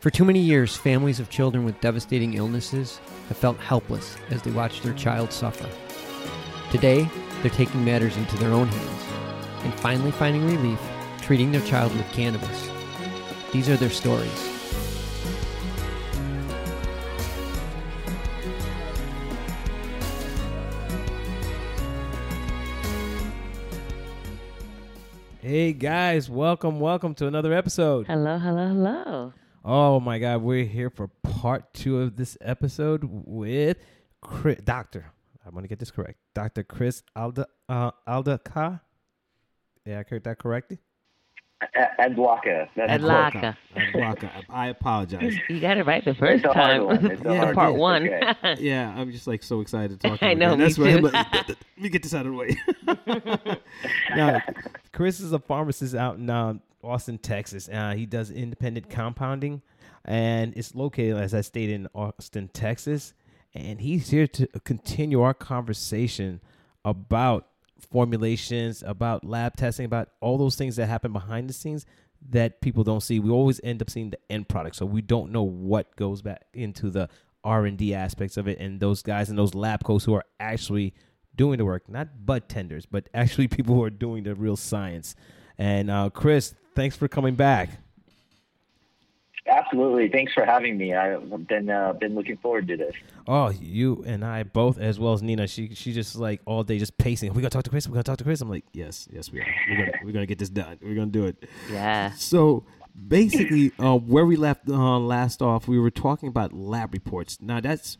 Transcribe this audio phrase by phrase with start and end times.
[0.00, 4.50] For too many years, families of children with devastating illnesses have felt helpless as they
[4.50, 5.68] watch their child suffer.
[6.70, 7.06] Today,
[7.42, 9.04] they're taking matters into their own hands
[9.62, 10.80] and finally finding relief
[11.20, 12.70] treating their child with cannabis.
[13.52, 14.32] These are their stories.
[25.42, 28.06] Hey guys, welcome, welcome to another episode.
[28.06, 29.32] Hello, hello, hello.
[29.64, 33.76] Oh my God, we're here for part two of this episode with
[34.22, 35.12] Chris, Doctor.
[35.46, 38.80] I'm gonna get this correct, Doctor Chris Alda uh, Aldaka.
[39.84, 40.78] Yeah, I heard that correctly.
[41.98, 42.68] Adwaka.
[42.74, 43.54] That's Adlaka.
[44.48, 45.34] I apologize.
[45.50, 46.84] You got it right the first It's time.
[46.86, 47.10] one.
[47.10, 48.06] It's Yeah, Part one.
[48.08, 48.08] one.
[48.08, 48.56] Okay.
[48.60, 50.22] Yeah, I'm just like so excited to talk.
[50.22, 51.08] I know, me That's why I'm too.
[51.08, 53.56] like, let me get this out of the way.
[54.16, 54.40] now,
[54.92, 57.68] Chris is a pharmacist out in uh, Austin, Texas.
[57.68, 59.62] Uh, he does independent compounding,
[60.04, 63.14] and it's located, as I stated, in Austin, Texas.
[63.54, 66.40] And he's here to continue our conversation
[66.84, 67.48] about
[67.90, 71.86] formulations, about lab testing, about all those things that happen behind the scenes
[72.28, 73.18] that people don't see.
[73.18, 76.44] We always end up seeing the end product, so we don't know what goes back
[76.52, 77.08] into the
[77.42, 80.24] R and D aspects of it, and those guys and those lab coats who are
[80.38, 80.94] actually
[81.34, 85.14] doing the work, not budtenders, but actually people who are doing the real science.
[85.60, 87.68] And uh, Chris, thanks for coming back.
[89.46, 90.08] Absolutely.
[90.08, 90.94] Thanks for having me.
[90.94, 92.94] I've been uh, been looking forward to this.
[93.28, 95.46] Oh, you and I both, as well as Nina.
[95.46, 97.34] She she just like all day just pacing.
[97.34, 97.86] We gotta talk to Chris.
[97.86, 98.40] We gotta talk to Chris.
[98.40, 99.46] I'm like, yes, yes, we are.
[99.68, 100.78] We're gonna we're gonna get this done.
[100.80, 101.44] We're gonna do it.
[101.70, 102.12] yeah.
[102.12, 102.64] So
[103.08, 107.38] basically, uh, where we left uh, last off, we were talking about lab reports.
[107.40, 107.98] Now that's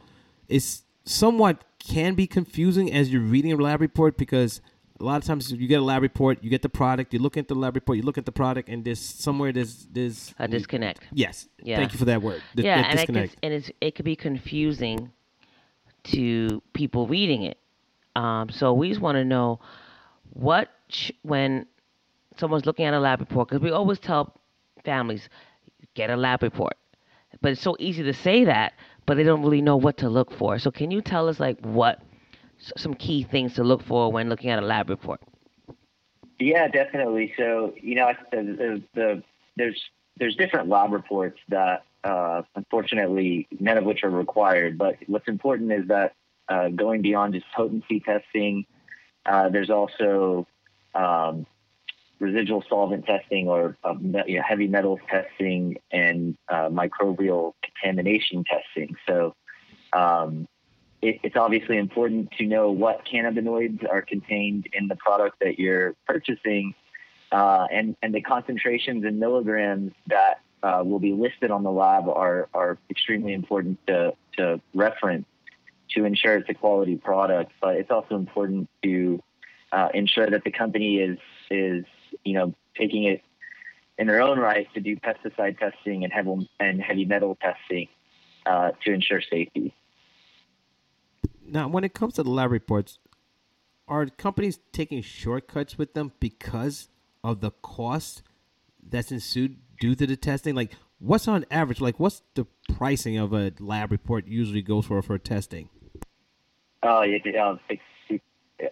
[0.48, 4.62] it's somewhat can be confusing as you're reading a lab report because
[5.00, 7.36] a lot of times you get a lab report, you get the product, you look
[7.36, 10.46] at the lab report, you look at the product, and there's somewhere there's there's A
[10.46, 11.00] disconnect.
[11.12, 11.78] yes, Yeah.
[11.78, 12.42] thank you for that word.
[12.54, 15.10] The- yeah, that and, it, and it's, it could be confusing
[16.04, 17.58] to people reading it.
[18.16, 19.60] Um, so we just want to know
[20.32, 21.66] what sh- when
[22.36, 24.34] someone's looking at a lab report, because we always tell
[24.84, 25.28] families
[25.94, 26.74] get a lab report,
[27.40, 28.72] but it's so easy to say that,
[29.06, 30.58] but they don't really know what to look for.
[30.58, 32.02] So can you tell us like what
[32.76, 35.20] some key things to look for when looking at a lab report?
[36.38, 37.34] Yeah, definitely.
[37.36, 39.22] So you know, the, the, the
[39.56, 39.80] there's
[40.16, 44.78] there's different lab reports that uh, unfortunately none of which are required.
[44.78, 46.14] But what's important is that
[46.48, 48.66] uh, going beyond just potency testing,
[49.26, 50.46] uh, there's also
[50.94, 51.46] um,
[52.18, 53.94] residual solvent testing or uh,
[54.26, 58.96] you know, heavy metals testing and uh, microbial contamination testing.
[59.06, 59.34] So
[59.92, 60.46] um,
[61.02, 65.94] it, it's obviously important to know what cannabinoids are contained in the product that you're
[66.06, 66.74] purchasing
[67.32, 72.08] uh, and, and the concentrations in milligrams that uh, will be listed on the lab
[72.08, 75.26] are, are extremely important to, to reference
[75.94, 77.52] to ensure it's a quality product.
[77.60, 79.22] But it's also important to
[79.72, 81.18] uh, ensure that the company is,
[81.50, 81.84] is,
[82.24, 83.22] you know, taking it
[83.98, 87.88] in their own right to do pesticide testing and heavy, and heavy metal testing
[88.46, 89.74] uh, to ensure safety.
[91.44, 92.98] Now, when it comes to the lab reports,
[93.88, 96.88] are companies taking shortcuts with them because
[97.24, 98.22] of the cost
[98.82, 100.54] that's ensued due to the testing?
[100.54, 101.80] Like, what's on average?
[101.80, 105.68] Like, what's the pricing of a lab report usually goes for for testing?
[106.82, 107.26] Oh, it's,
[107.68, 108.22] it's,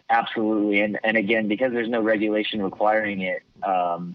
[0.09, 0.81] absolutely.
[0.81, 4.15] And and again, because there's no regulation requiring it, um,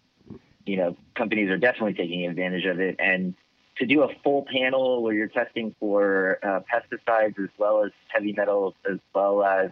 [0.65, 2.95] you know, companies are definitely taking advantage of it.
[2.99, 3.35] And
[3.77, 8.33] to do a full panel where you're testing for uh, pesticides as well as heavy
[8.33, 9.71] metals as well as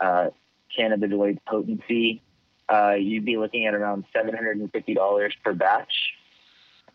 [0.00, 0.28] uh,
[0.78, 2.22] cannabinoid potency,
[2.68, 5.92] uh, you'd be looking at around seven hundred and fifty dollars per batch.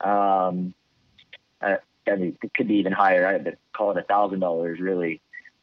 [0.01, 0.73] Um,
[1.61, 1.75] uh,
[2.07, 3.27] I mean, it could be even higher.
[3.27, 5.21] I'd call it a thousand dollars, really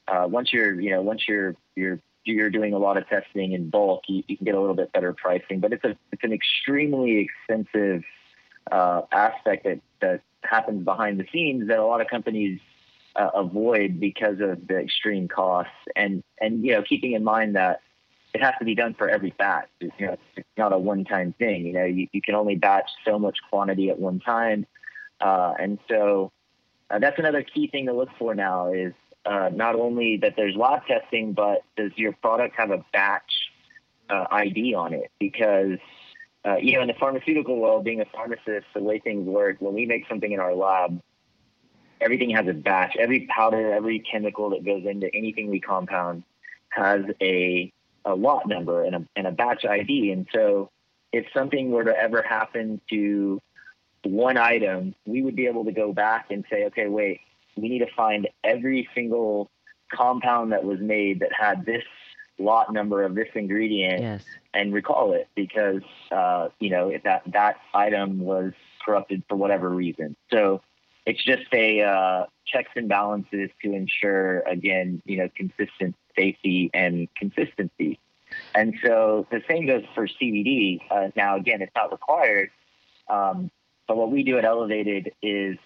[0.08, 3.70] uh, once you're you know once you're you're you're doing a lot of testing in
[3.70, 5.60] bulk, you, you can get a little bit better pricing.
[5.60, 8.04] But it's a it's an extremely expensive
[8.70, 12.60] uh, aspect that that happens behind the scenes that a lot of companies
[13.16, 17.80] uh, avoid because of the extreme costs and and you know keeping in mind that
[18.34, 19.68] it has to be done for every batch.
[19.80, 21.64] It's, you know, it's not a one-time thing.
[21.64, 24.66] You know, you, you can only batch so much quantity at one time,
[25.20, 26.32] uh, and so
[26.90, 28.92] uh, that's another key thing to look for now is
[29.24, 33.32] uh, not only that there's lab testing, but does your product have a batch
[34.10, 35.10] uh, ID on it?
[35.18, 35.78] Because
[36.46, 39.74] uh, you know, in the pharmaceutical world, being a pharmacist, the way things work, when
[39.74, 41.00] we make something in our lab,
[42.00, 42.96] everything has a batch.
[42.96, 46.22] Every powder, every chemical that goes into anything we compound
[46.68, 47.72] has a
[48.04, 50.12] a lot number and a, and a batch ID.
[50.12, 50.70] And so,
[51.12, 53.40] if something were to ever happen to
[54.04, 57.20] one item, we would be able to go back and say, okay, wait,
[57.56, 59.50] we need to find every single
[59.92, 61.82] compound that was made that had this
[62.38, 64.24] lot number of this ingredient Yes.
[64.52, 68.52] and recall it because uh, you know if that that item was
[68.84, 70.16] corrupted for whatever reason.
[70.30, 70.62] So
[71.06, 77.08] it's just a uh, checks and balances to ensure again you know consistent safety and
[77.16, 77.98] consistency.
[78.54, 80.80] And so the same goes for CBD.
[80.90, 82.50] Uh, now again, it's not required,
[83.08, 83.50] um,
[83.86, 85.56] but what we do at Elevated is.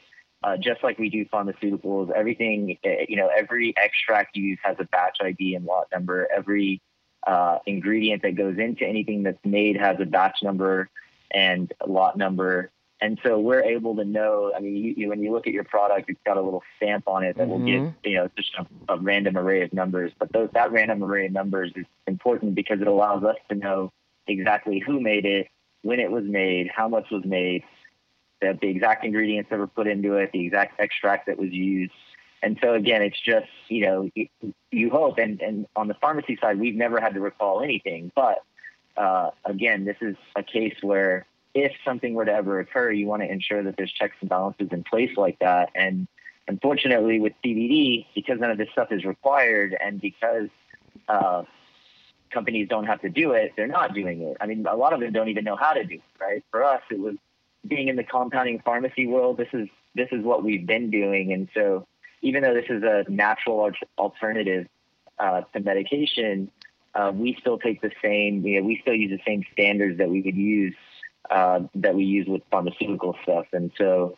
[0.43, 4.77] Uh, just like we do pharmaceuticals, everything, uh, you know, every extract you use has
[4.79, 6.27] a batch ID and lot number.
[6.35, 6.81] Every
[7.27, 10.89] uh, ingredient that goes into anything that's made has a batch number
[11.31, 12.71] and lot number.
[13.03, 14.53] And so we're able to know.
[14.55, 17.07] I mean, you, you, when you look at your product, it's got a little stamp
[17.07, 17.67] on it that will Mhm.
[17.67, 20.13] give you know just a, a random array of numbers.
[20.19, 23.91] But those, that random array of numbers is important because it allows us to know
[24.27, 25.49] exactly who made it,
[25.83, 27.65] when it was made, how much was made,
[28.41, 31.93] the, the exact ingredients that were put into it, the exact extract that was used.
[32.43, 34.29] And so again, it's just you know you,
[34.71, 38.11] you hope, and and on the pharmacy side, we've never had to recall anything.
[38.15, 38.43] But
[38.97, 43.23] uh, again, this is a case where if something were to ever occur, you want
[43.23, 45.71] to ensure that there's checks and balances in place like that.
[45.75, 46.07] And
[46.49, 50.49] unfortunately, with CBD, because none of this stuff is required, and because
[51.09, 51.43] uh,
[52.31, 54.37] companies don't have to do it, they're not doing it.
[54.41, 56.03] I mean, a lot of them don't even know how to do it.
[56.21, 56.45] Right?
[56.51, 57.17] For us, it was
[57.67, 59.37] being in the compounding pharmacy world.
[59.37, 61.87] This is this is what we've been doing, and so
[62.23, 64.67] even though this is a natural alternative
[65.19, 66.51] uh, to medication,
[66.95, 68.47] uh, we still take the same.
[68.47, 70.75] You know, we still use the same standards that we would use
[71.31, 74.17] uh, that we use with pharmaceutical stuff, and so.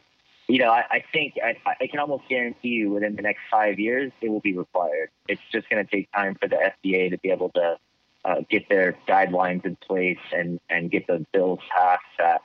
[0.49, 3.79] You know, I, I think I, I can almost guarantee you within the next five
[3.79, 5.09] years it will be required.
[5.29, 7.79] It's just going to take time for the FDA to be able to
[8.25, 12.43] uh, get their guidelines in place and, and get the bills passed that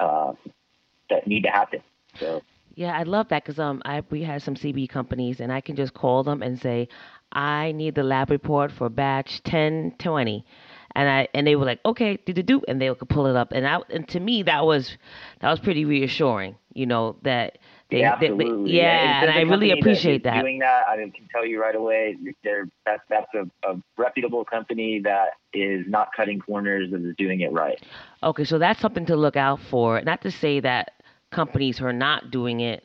[0.00, 0.32] uh,
[1.10, 1.80] that need to happen.
[2.18, 2.42] So
[2.74, 5.76] Yeah, I love that because um, I we had some CB companies, and I can
[5.76, 6.88] just call them and say,
[7.32, 10.44] I need the lab report for batch ten twenty,
[10.94, 13.36] and I and they were like, okay, do do do, and they could pull it
[13.36, 14.96] up, and I and to me that was
[15.40, 17.58] that was pretty reassuring, you know that
[17.90, 18.72] they, yeah, they- absolutely.
[18.72, 20.40] yeah, and I really appreciate is that.
[20.40, 25.00] Doing that, I can tell you right away, they're that's that's a, a reputable company
[25.00, 27.80] that is not cutting corners and is doing it right.
[28.22, 30.00] Okay, so that's something to look out for.
[30.02, 30.92] Not to say that
[31.30, 32.84] companies who are not doing it,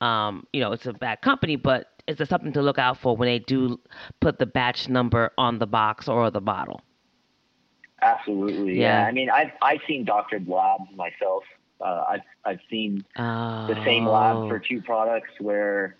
[0.00, 3.16] um, you know, it's a bad company, but is there something to look out for
[3.16, 3.78] when they do
[4.20, 6.80] put the batch number on the box or the bottle?
[8.00, 8.80] Absolutely.
[8.80, 9.02] Yeah.
[9.02, 9.06] Yeah.
[9.06, 11.44] I mean, I've I've seen doctored labs myself.
[11.82, 15.96] Uh, I've I've seen the same lab for two products where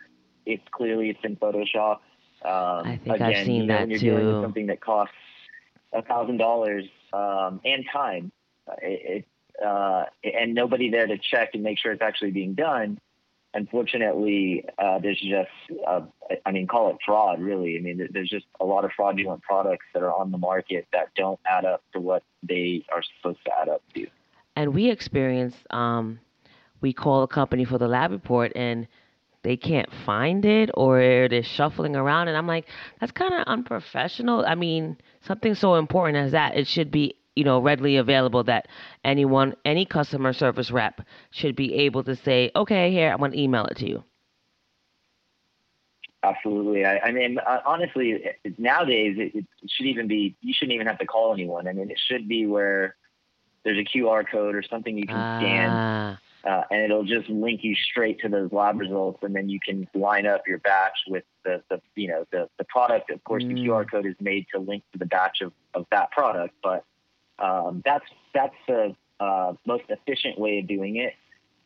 [0.46, 1.98] it's clearly it's in Photoshop.
[2.44, 5.14] Um, I think I've seen you know, that when you're dealing with something that costs
[5.92, 8.32] a thousand dollars um, and time,
[8.68, 9.24] uh, it,
[9.60, 12.98] it uh, and nobody there to check and make sure it's actually being done.
[13.54, 15.50] Unfortunately, uh, there's just,
[15.86, 16.00] uh,
[16.46, 17.76] I mean, call it fraud, really.
[17.76, 21.08] I mean, there's just a lot of fraudulent products that are on the market that
[21.14, 24.06] don't add up to what they are supposed to add up to.
[24.56, 26.20] And we experienced, um,
[26.80, 28.86] we call a company for the lab report and
[29.42, 32.28] they can't find it or they're shuffling around.
[32.28, 32.66] And I'm like,
[33.00, 34.44] that's kind of unprofessional.
[34.46, 38.68] I mean, something so important as that, it should be, you know, readily available that
[39.04, 41.00] anyone, any customer service rep
[41.30, 44.04] should be able to say, okay, here, I'm going to email it to you.
[46.24, 46.84] Absolutely.
[46.84, 48.10] I, I mean, uh, honestly,
[48.44, 51.66] it- nowadays it, it should even be, you shouldn't even have to call anyone.
[51.66, 52.96] I mean, it should be where
[53.64, 57.62] there's a QR code or something you can scan Ah, uh, and it'll just link
[57.62, 61.24] you straight to those lab results, and then you can line up your batch with
[61.44, 63.10] the, the you know the the product.
[63.10, 63.64] Of course, the Mm.
[63.66, 66.84] QR code is made to link to the batch of, of that product, but
[67.38, 71.14] um, that's that's the uh, most efficient way of doing it.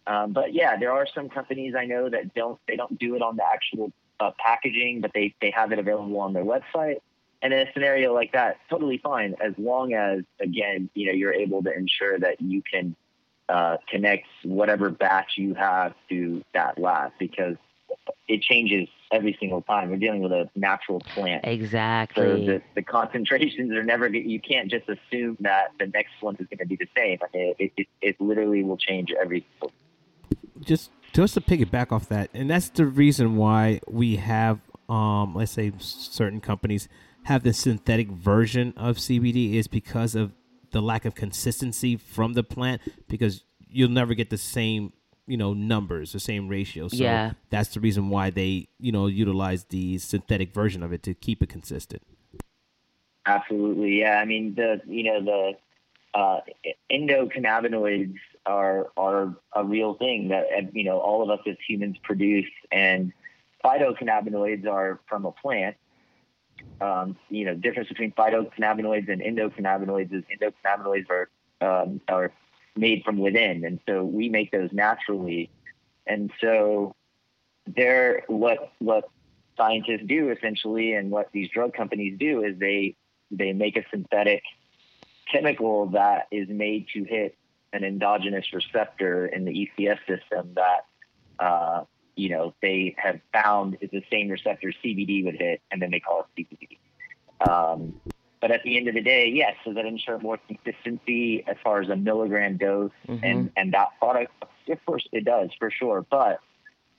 [0.07, 3.23] Um, but yeah, there are some companies I know that don't they don't do it
[3.23, 6.97] on the actual uh, packaging, but they they have it available on their website.
[7.43, 11.35] And in a scenario like that, totally fine, as long as again you know you're
[11.35, 12.97] able to ensure that you can
[13.49, 17.57] uh, connect whatever batch you have to that lab because
[18.29, 19.91] it changes every single time.
[19.91, 21.45] We're dealing with a natural plant.
[21.45, 22.47] So exactly.
[22.47, 26.59] the, the concentrations are never, you can't just assume that the next one is going
[26.59, 27.19] to be the same.
[27.33, 29.47] It, it, it literally will change every
[30.61, 35.53] just just to piggyback off that, and that's the reason why we have, um, let's
[35.53, 36.89] say, certain companies
[37.27, 40.33] have the synthetic version of CBD is because of
[40.71, 42.81] the lack of consistency from the plant.
[43.09, 44.93] Because you'll never get the same,
[45.27, 46.87] you know, numbers, the same ratio.
[46.87, 47.33] So Yeah.
[47.51, 51.43] that's the reason why they, you know, utilize the synthetic version of it to keep
[51.43, 52.03] it consistent.
[53.27, 54.21] Absolutely, yeah.
[54.21, 55.53] I mean, the you know the
[56.15, 56.41] uh,
[56.93, 58.15] endocannabinoids
[58.47, 63.13] are are a real thing that you know all of us as humans produce, and
[63.65, 65.77] phytocannabinoids are from a plant.
[66.81, 71.29] Um, you know, difference between phytocannabinoids and endocannabinoids is endocannabinoids are
[71.61, 72.33] um, are
[72.77, 75.51] made from within, and so we make those naturally.
[76.07, 76.95] And so,
[77.67, 79.09] they're what what
[79.57, 82.97] scientists do essentially, and what these drug companies do is they
[83.31, 84.43] they make a synthetic
[85.31, 87.37] chemical that is made to hit
[87.73, 90.87] an endogenous receptor in the ECS system that
[91.39, 91.85] uh,
[92.17, 96.01] you know they have found is the same receptor CBD would hit, and then they
[96.01, 97.49] call it CBD.
[97.49, 98.01] Um,
[98.41, 101.81] but at the end of the day, yes, does that ensure more consistency as far
[101.81, 103.21] as a milligram dose Mhm.
[103.23, 104.33] and and that product?
[104.69, 106.41] Of course, it does for sure, but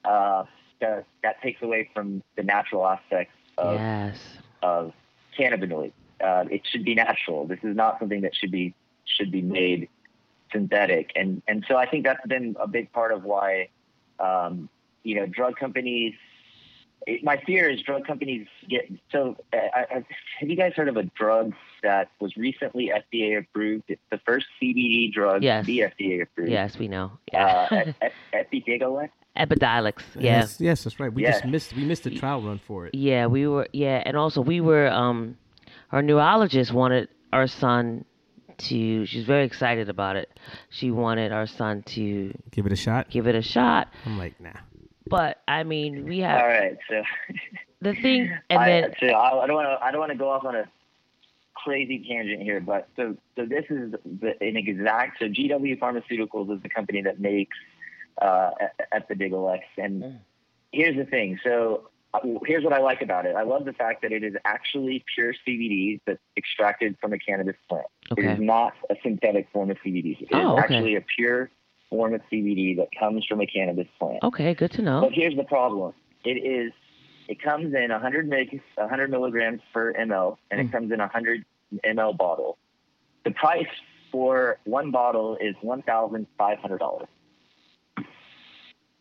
[0.06, 0.46] uh,
[0.80, 4.18] that, that takes away from the natural aspects of yes.
[4.62, 4.94] of
[5.38, 5.92] cannabinoids.
[6.22, 7.46] Uh, it should be natural.
[7.46, 8.74] This is not something that should be
[9.06, 9.90] should be made
[10.52, 13.70] synthetic, and and so I think that's been a big part of why
[14.20, 14.70] um,
[15.08, 16.14] you know drug companies.
[17.06, 19.38] It, my fear is drug companies get so.
[19.54, 20.06] Uh, I, I,
[20.40, 23.86] have you guys heard of a drug that was recently FDA approved?
[23.88, 25.64] It's the first CBD drug Yes.
[25.64, 26.52] to be FDA approved.
[26.52, 27.12] Yes, we know.
[27.32, 27.68] Yeah.
[27.72, 29.10] Uh, Ep- Ep- Epidiolex.
[29.38, 30.02] Epidiolex.
[30.16, 30.22] Yeah.
[30.40, 31.14] Yes, yes, that's right.
[31.14, 31.32] We Yeah.
[31.32, 32.96] just missed we missed the trial run for it.
[32.96, 33.68] Yeah, we were.
[33.72, 34.88] Yeah, and also we were.
[34.90, 35.38] Um,
[35.92, 38.04] our neurologist wanted our son
[38.58, 39.06] to.
[39.06, 40.30] She's very excited about it.
[40.72, 43.10] She wanted our son to Give it a shot.
[43.10, 43.88] give it a shot.
[44.06, 44.50] I'm like, nah.
[45.10, 47.04] But I mean, we have All right, so
[47.82, 49.86] the thing, and I, then so I, I don't want to.
[49.86, 50.66] I don't want to go off on a
[51.54, 55.20] crazy tangent here, but so so this is the, an exact.
[55.20, 57.58] So GW Pharmaceuticals is the company that makes
[58.22, 58.52] uh,
[58.94, 60.20] Epidiolex, and Mm.
[60.72, 61.40] here's the thing.
[61.44, 63.36] So uh, here's what I like about it.
[63.36, 67.56] I love the fact that it is actually pure CBD that's extracted from a cannabis
[67.70, 67.88] plant.
[68.18, 70.18] It is not a synthetic form of CBD.
[70.22, 70.62] It is Oh, okay.
[70.64, 71.50] actually a pure
[71.89, 74.20] form of CBD that comes from a cannabis plant.
[74.24, 75.01] okay, good to know.
[75.01, 75.94] But here's the problem.
[76.24, 76.74] It is.
[77.29, 80.65] It comes in 100 mig, 100 milligrams per ml, and Mm.
[80.65, 81.44] it comes in a 100
[81.86, 82.58] ml bottle.
[83.25, 83.67] The price
[84.12, 87.08] for one bottle is one thousand five hundred dollars.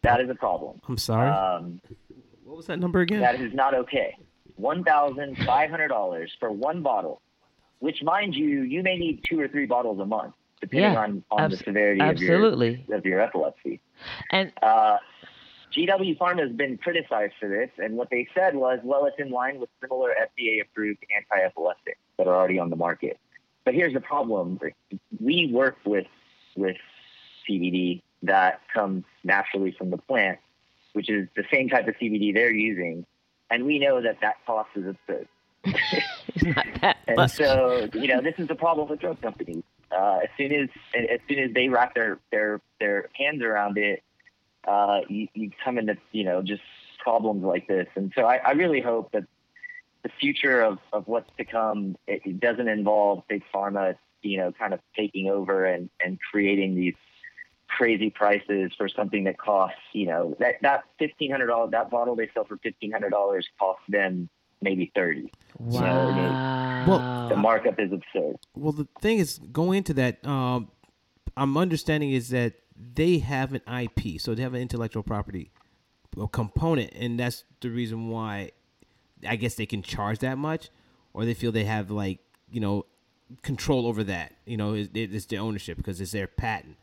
[0.03, 0.81] That is a problem.
[0.89, 1.31] I'm sorry.
[1.31, 1.81] Um,
[2.45, 3.21] what was that number again?
[3.21, 4.17] that is not okay.
[4.57, 7.21] One thousand five hundred dollars for one bottle,
[7.79, 11.25] which, mind you, you may need two or three bottles a month, depending Yeah, on,
[11.31, 12.87] on the abs- severity of your Absolutely.
[12.93, 13.81] of your epilepsy.
[14.31, 14.99] And Uh,
[15.73, 19.31] GW Pharma has been criticized for this, and what they said was, well, it's in
[19.31, 23.19] line with similar FDA-approved anti-epileptics that are already on the market.
[23.65, 24.59] But here's the problem:
[25.21, 26.07] we work with
[26.57, 26.77] with
[27.49, 30.39] CBD that comes naturally from the plant,
[30.95, 33.05] which is the same type of CBD they're using,
[33.51, 35.29] and we know that that cost is absurd.
[35.65, 37.33] it's not that And much.
[37.33, 39.63] so, you know, this is the problem with drug companies.
[39.91, 44.03] Uh, as soon as as soon as they wrap their their their hands around it,
[44.67, 46.63] uh, you, you come into you know just
[46.99, 47.87] problems like this.
[47.95, 49.25] And so, I, I really hope that
[50.03, 54.53] the future of, of what's to come it, it doesn't involve big pharma, you know,
[54.53, 56.95] kind of taking over and and creating these
[57.69, 62.17] crazy prices for something that costs, you know, that that fifteen hundred dollars that bottle
[62.17, 64.29] they sell for fifteen hundred dollars costs them
[64.63, 65.33] maybe thirty.
[65.59, 67.29] wow.
[67.29, 68.37] The markup is absurd.
[68.55, 70.71] Well, the thing is, going into that, um,
[71.37, 72.55] I'm understanding is that
[72.95, 75.51] they have an IP, so they have an intellectual property
[76.21, 78.51] uh, component, and that's the reason why
[79.27, 80.71] I guess they can charge that much,
[81.13, 82.21] or they feel they have like
[82.51, 82.87] you know
[83.43, 84.35] control over that.
[84.45, 86.77] You know, it, it's their ownership because it's their patent.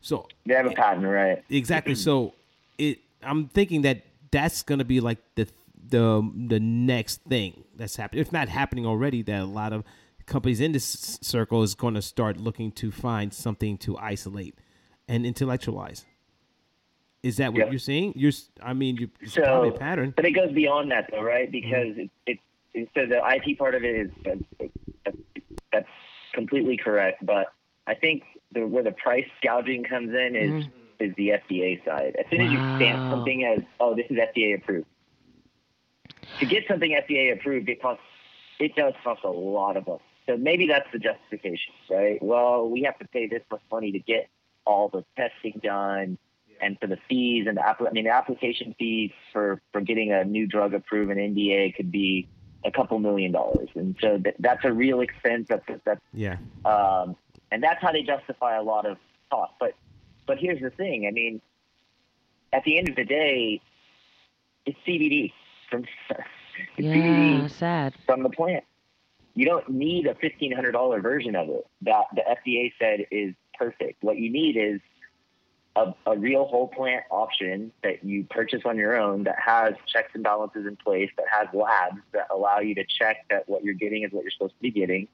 [0.00, 1.44] So They have a patent, right?
[1.48, 1.94] exactly.
[1.94, 2.34] so
[2.78, 5.46] it, I'm thinking that that's gonna be like the
[5.86, 8.20] the the next thing that's happening.
[8.22, 9.84] If not happening already, that a lot of
[10.26, 14.56] companies in this circle is going to start looking to find something to isolate
[15.08, 16.06] and intellectualize.
[17.22, 17.70] Is that what Yeah.
[17.70, 18.12] you're seeing?
[18.16, 20.12] You're, I mean, you, it's So- probably a pattern.
[20.16, 21.50] But it goes beyond that, though, right?
[21.50, 21.52] Mm-hmm.
[21.52, 22.38] Because it, it,
[22.74, 24.72] it so the IP part of it is that's,
[25.72, 25.88] that's
[26.34, 27.24] completely correct.
[27.24, 27.52] But
[27.86, 28.22] I think
[28.52, 30.70] the, where the price gouging comes in is Mhm.
[31.00, 32.16] is the FDA side.
[32.18, 34.86] As soon as you stamp something as oh this is FDA approved,
[36.40, 38.02] to get something FDA approved, it costs
[38.58, 40.00] it does cost a lot of money.
[40.26, 42.22] So maybe that's the justification, right?
[42.22, 44.28] Well, we have to pay this much money to get
[44.64, 46.16] all the testing done
[46.60, 50.24] and for the fees and the I mean the application fees for for getting a
[50.24, 52.28] new drug approved in NDA could be
[52.64, 55.48] a couple million dollars, and so th- that's a real expense.
[55.48, 56.36] That's that's Yeah.
[56.64, 57.16] um,
[57.50, 58.98] and that's how they justify a lot of
[59.30, 59.56] costs.
[59.58, 59.74] But
[60.26, 61.06] but here's the thing.
[61.08, 61.40] I mean,
[62.52, 63.60] at the end of the day,
[64.64, 65.32] it's CBD
[65.72, 65.84] from
[66.76, 67.94] yeah, sad.
[68.06, 68.64] from the plant.
[69.34, 73.34] You don't need a fifteen hundred dollar version of it that the FDA said is
[73.58, 74.04] perfect.
[74.04, 74.80] What you need is
[75.74, 80.10] a, a real whole plant option that you purchase on your own that has checks
[80.14, 83.74] and balances in place, that has labs that allow you to check that what you're
[83.74, 85.08] getting is what you're supposed to be getting,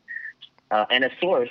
[0.72, 1.50] uh, and a source,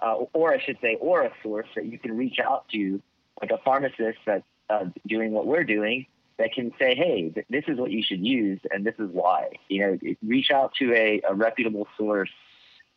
[0.00, 3.00] uh, or I should say, or a source that you can reach out to,
[3.40, 6.06] like a pharmacist that's uh, doing what we're doing,
[6.42, 9.50] that can say, hey, th- this is what you should use, and this is why.
[9.68, 12.30] You know, reach out to a, a reputable source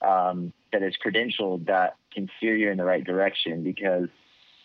[0.01, 4.09] um, that is credentialed that can steer you in the right direction because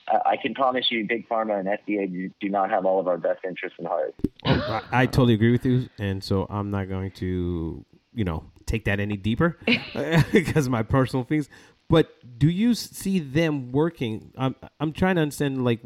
[0.08, 3.40] I can promise you, Big Pharma and FDA do, not have all of our best
[3.46, 4.14] interests in heart.
[4.44, 7.84] I, I, totally agree with you, and so I'm not going to,
[8.14, 9.58] you know, take that any deeper
[10.32, 11.48] because my personal feelings.
[11.88, 14.32] But do you see them working?
[14.36, 15.80] I'm I'm trying to understand, like,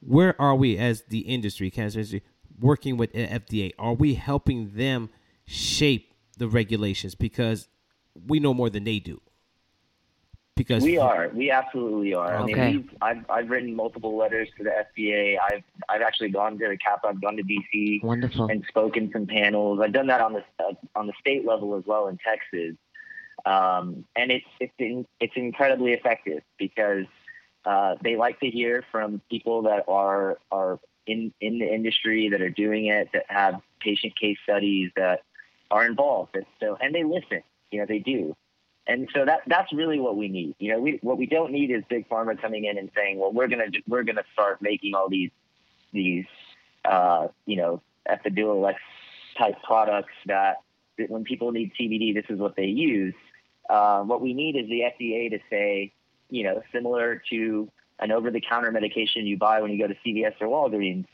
[0.00, 2.22] where are we as the industry, cancer industry,
[2.60, 3.72] working with FDA?
[3.78, 5.10] Are we helping them
[5.44, 7.68] shape the regulations because
[8.26, 9.20] we know more than they do?
[10.58, 12.52] because we are we absolutely are okay.
[12.52, 16.58] i mean we've, I've, I've written multiple letters to the fda i've i've actually gone
[16.58, 18.46] to the cap i've gone to dc Wonderful.
[18.46, 21.84] and spoken some panels i've done that on the uh, on the state level as
[21.86, 22.76] well in texas
[23.46, 27.06] um, and it's it's in, it's incredibly effective because
[27.64, 32.40] uh, they like to hear from people that are are in in the industry that
[32.40, 35.22] are doing it that have patient case studies that
[35.70, 38.34] are involved and so and they listen you know they do
[38.88, 40.54] and so that that's really what we need.
[40.58, 43.30] You know, we, what we don't need is big pharma coming in and saying, "Well,
[43.30, 45.30] we're gonna we're gonna start making all these
[45.92, 46.24] these
[46.86, 48.76] uh, you know Epidiolex
[49.36, 50.62] type products that,
[50.96, 53.14] that when people need CBD, this is what they use."
[53.68, 55.92] Uh, what we need is the FDA to say,
[56.30, 60.46] you know, similar to an over-the-counter medication you buy when you go to CVS or
[60.46, 61.06] Walgreens.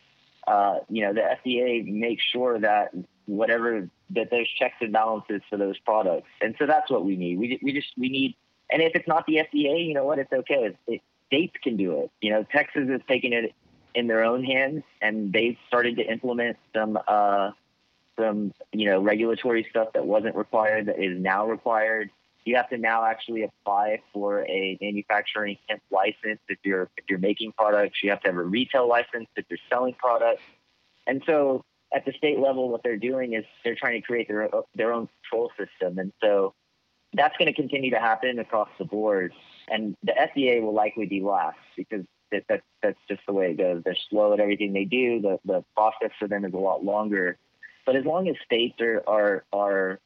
[0.46, 2.94] Uh, you know, the FDA makes sure that
[3.26, 6.28] whatever that there's checks and balances for those products.
[6.42, 7.38] And so that's what we need.
[7.38, 8.34] We, we just, we need,
[8.70, 10.76] and if it's not the FDA, you know what, it's okay.
[10.86, 12.10] It, states can do it.
[12.20, 13.54] You know, Texas is taking it
[13.94, 17.50] in their own hands and they've started to implement some, uh,
[18.18, 22.10] some, you know, regulatory stuff that wasn't required that is now required.
[22.44, 25.56] You have to now actually apply for a manufacturing
[25.90, 28.00] license if you're if you're making products.
[28.02, 30.42] You have to have a retail license if you're selling products.
[31.06, 34.50] And so at the state level, what they're doing is they're trying to create their
[34.74, 36.54] their own control system, and so
[37.14, 39.32] that's going to continue to happen across the board.
[39.68, 43.58] And the FDA will likely be last because that, that that's just the way it
[43.58, 43.82] goes.
[43.84, 45.20] They're slow at everything they do.
[45.20, 47.38] The the process for them is a lot longer.
[47.86, 50.00] But as long as states are are are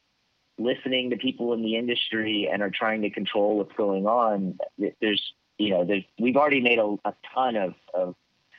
[0.58, 4.58] listening to people in the industry and are trying to control what's going on,
[5.00, 5.22] there's
[5.58, 8.14] you know there's we've already made a, a ton of, of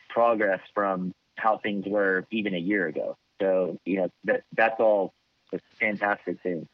[0.10, 3.18] progress from how things were even a year ago.
[3.42, 5.14] So you know that that's all
[5.54, 6.68] a fantastic thing.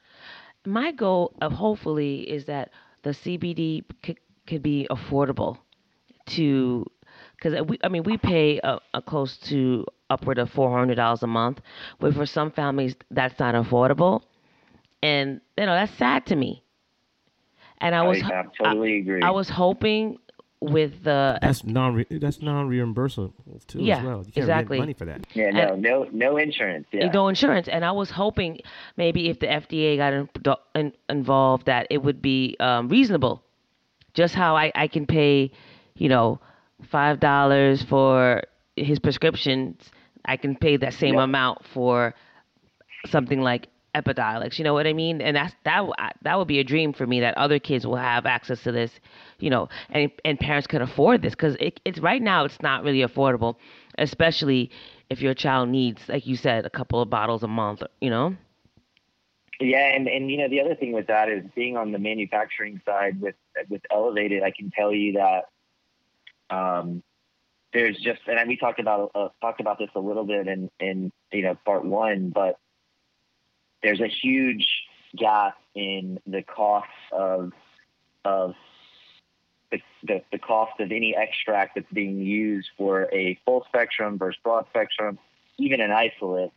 [0.65, 2.71] My goal of hopefully is that
[3.03, 5.59] the CBD could, could be affordable
[6.27, 6.85] to
[7.35, 11.23] because we I mean we pay a, a close to upward of four hundred dollars
[11.23, 11.61] a month,
[11.99, 14.21] but for some families that's not affordable,
[15.05, 16.63] and you know that's sad to me.
[17.79, 19.21] And I was I, I totally agree.
[19.21, 20.17] I was hoping
[20.61, 23.33] with the that's non that's non reimbursable
[23.67, 24.17] too yeah, as well.
[24.19, 24.79] You can't exactly.
[24.79, 25.27] money for that.
[25.33, 26.87] Yeah, no, and, no, no insurance.
[26.91, 27.11] Yeah.
[27.11, 28.61] No insurance, and I was hoping
[28.97, 30.29] maybe if the FDA got in,
[30.73, 33.43] in, involved, that it would be um, reasonable.
[34.13, 35.51] Just how I, I can pay,
[35.95, 36.39] you know,
[36.89, 38.41] five dollars for
[38.77, 39.91] his prescriptions,
[40.23, 41.23] I can pay that same yep.
[41.23, 42.15] amount for
[43.07, 44.57] something like Epidiolex.
[44.57, 45.21] You know what I mean?
[45.21, 45.87] And that's that
[46.21, 48.91] that would be a dream for me that other kids will have access to this,
[49.39, 52.83] you know, and and parents could afford this because it, it's right now it's not
[52.83, 53.55] really affordable,
[53.97, 54.69] especially
[55.09, 57.81] if your child needs, like you said, a couple of bottles a month.
[58.01, 58.35] You know.
[59.59, 62.81] Yeah, and and you know the other thing with that is being on the manufacturing
[62.85, 63.35] side with
[63.69, 65.45] with Elevated, I can tell you that.
[66.55, 67.01] Um,
[67.73, 71.11] there's just, and we talked about uh, talked about this a little bit in in
[71.31, 72.57] you know part one, but
[73.85, 74.67] there's a huge
[75.15, 77.51] gap in the cost of
[78.25, 78.55] of
[79.71, 84.39] the, the, the, cost of any extract that's being used for a full spectrum versus
[84.43, 85.19] broad spectrum,
[85.59, 86.51] even an isolate.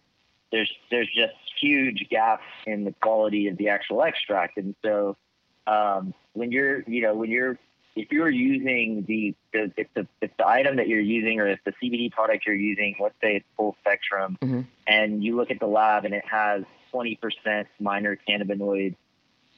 [0.51, 5.19] There's there's just huge gaps in the quality of the actual extract, and so
[5.67, 7.59] um, when you're you know when you're
[7.99, 11.59] if you're using the, the if the if the item that you're using or if
[11.65, 14.61] the CBD product you're using, let's say it's full spectrum, mm-hmm.
[14.87, 18.97] and you look at the lab and it has 20% minor cannabinoids,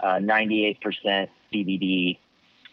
[0.01, 2.19] uh, 98% CBD,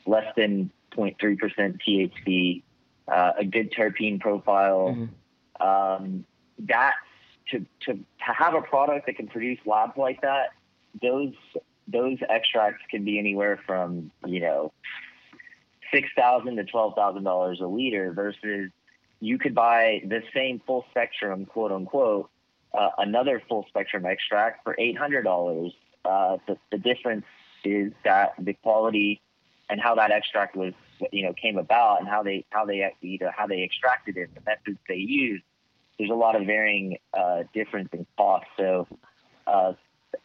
[0.06, 2.64] less than 0.3% THC,
[3.08, 4.96] uh, a good terpene profile.
[4.96, 5.68] Mm-hmm.
[5.68, 6.26] Um,
[6.60, 6.96] that
[7.52, 10.50] to, to to have a product that can produce labs like that,
[11.02, 11.34] those
[11.88, 14.72] those extracts can be anywhere from you know
[15.92, 18.72] six thousand to twelve thousand dollars a liter versus
[19.20, 22.30] you could buy the same full spectrum, quote unquote,
[22.78, 25.72] uh, another full spectrum extract for eight hundred dollars.
[26.06, 27.26] Uh, the, the difference
[27.64, 29.22] is that the quality
[29.70, 30.74] and how that extract was,
[31.12, 34.34] you know, came about and how they how they you know how they extracted it,
[34.36, 35.44] the methods they used.
[35.98, 38.46] There's a lot of varying uh, difference in cost.
[38.56, 38.88] So
[39.48, 39.74] uh,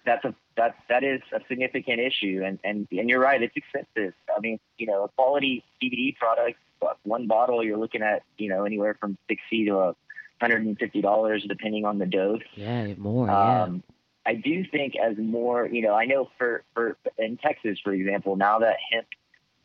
[0.05, 4.15] that's a that that is a significant issue, and and and you're right, it's expensive.
[4.35, 6.59] I mean, you know, a quality CBD product,
[7.05, 9.97] one bottle, you're looking at you know anywhere from sixty to a
[10.41, 12.43] hundred and fifty dollars, depending on the dose.
[12.55, 13.27] Yeah, more.
[13.27, 13.63] Yeah.
[13.63, 13.83] Um,
[14.25, 18.37] I do think as more, you know, I know for for in Texas, for example,
[18.37, 19.07] now that hemp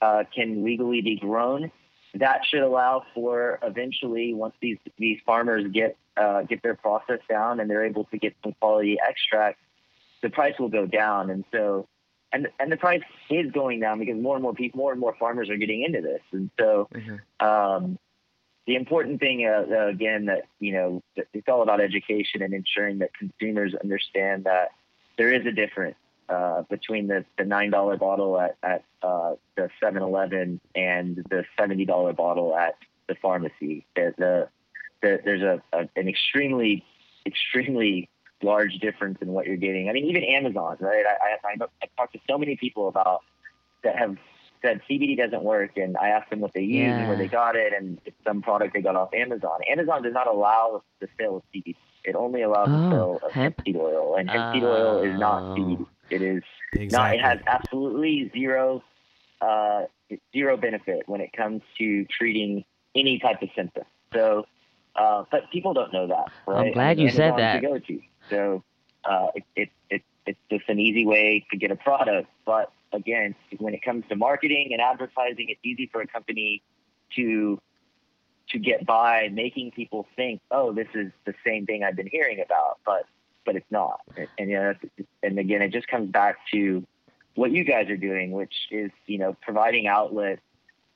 [0.02, 1.72] uh, can legally be grown,
[2.16, 7.60] that should allow for eventually once these these farmers get uh, get their process down
[7.60, 9.60] and they're able to get some quality extract
[10.22, 11.30] the price will go down.
[11.30, 11.88] And so,
[12.32, 15.16] and and the price is going down because more and more people, more and more
[15.20, 16.22] farmers are getting into this.
[16.32, 17.46] And so, mm-hmm.
[17.46, 17.98] um,
[18.66, 21.02] the important thing uh, uh, again that you know
[21.34, 24.70] it's all about education and ensuring that consumers understand that
[25.18, 25.96] there is a difference
[26.30, 31.86] uh, between the, the nine dollar bottle at at uh, the 7-Eleven and the seventy
[31.86, 32.76] dollar bottle at
[33.08, 33.86] the pharmacy.
[33.96, 34.50] The, the,
[35.02, 36.84] the there's a, a, an extremely
[37.26, 38.10] extremely
[38.43, 39.89] large difference in what you're getting.
[39.89, 41.04] I mean, even Amazon, right?
[41.06, 43.23] I, I, I talked to so many people about
[43.84, 44.17] that have
[44.62, 47.00] said CBD doesn't work, and I asked them what they use yeah.
[47.00, 49.60] and where they got it, and it's some product they got off Amazon.
[49.69, 51.76] Amazon does not allow the sale of CBD.
[52.04, 55.19] It only allows oh, the sale of hemp seed oil, and hemp seed oil is
[55.19, 55.56] not oh.
[55.56, 55.86] CBD.
[56.10, 56.97] It is exactly.
[56.97, 57.15] not.
[57.15, 58.84] It has absolutely zero,
[59.41, 59.84] uh,
[60.32, 62.63] zero benefit when it comes to treating
[62.95, 63.84] any type of symptom.
[64.13, 64.45] So,
[64.95, 66.32] uh, but people don't know that.
[66.47, 66.67] Right?
[66.67, 67.62] I'm glad and you said that.
[67.62, 68.00] To go to.
[68.30, 68.63] So
[69.04, 72.30] uh, it, it, it, it's just an easy way to get a product.
[72.46, 76.62] But again, when it comes to marketing and advertising, it's easy for a company
[77.16, 77.62] to
[78.50, 82.42] to get by making people think, oh, this is the same thing I've been hearing
[82.42, 83.06] about, but
[83.46, 84.02] but it's not.
[84.38, 84.74] And, you know,
[85.24, 86.86] and again, it just comes back to
[87.36, 90.42] what you guys are doing, which is you know providing outlets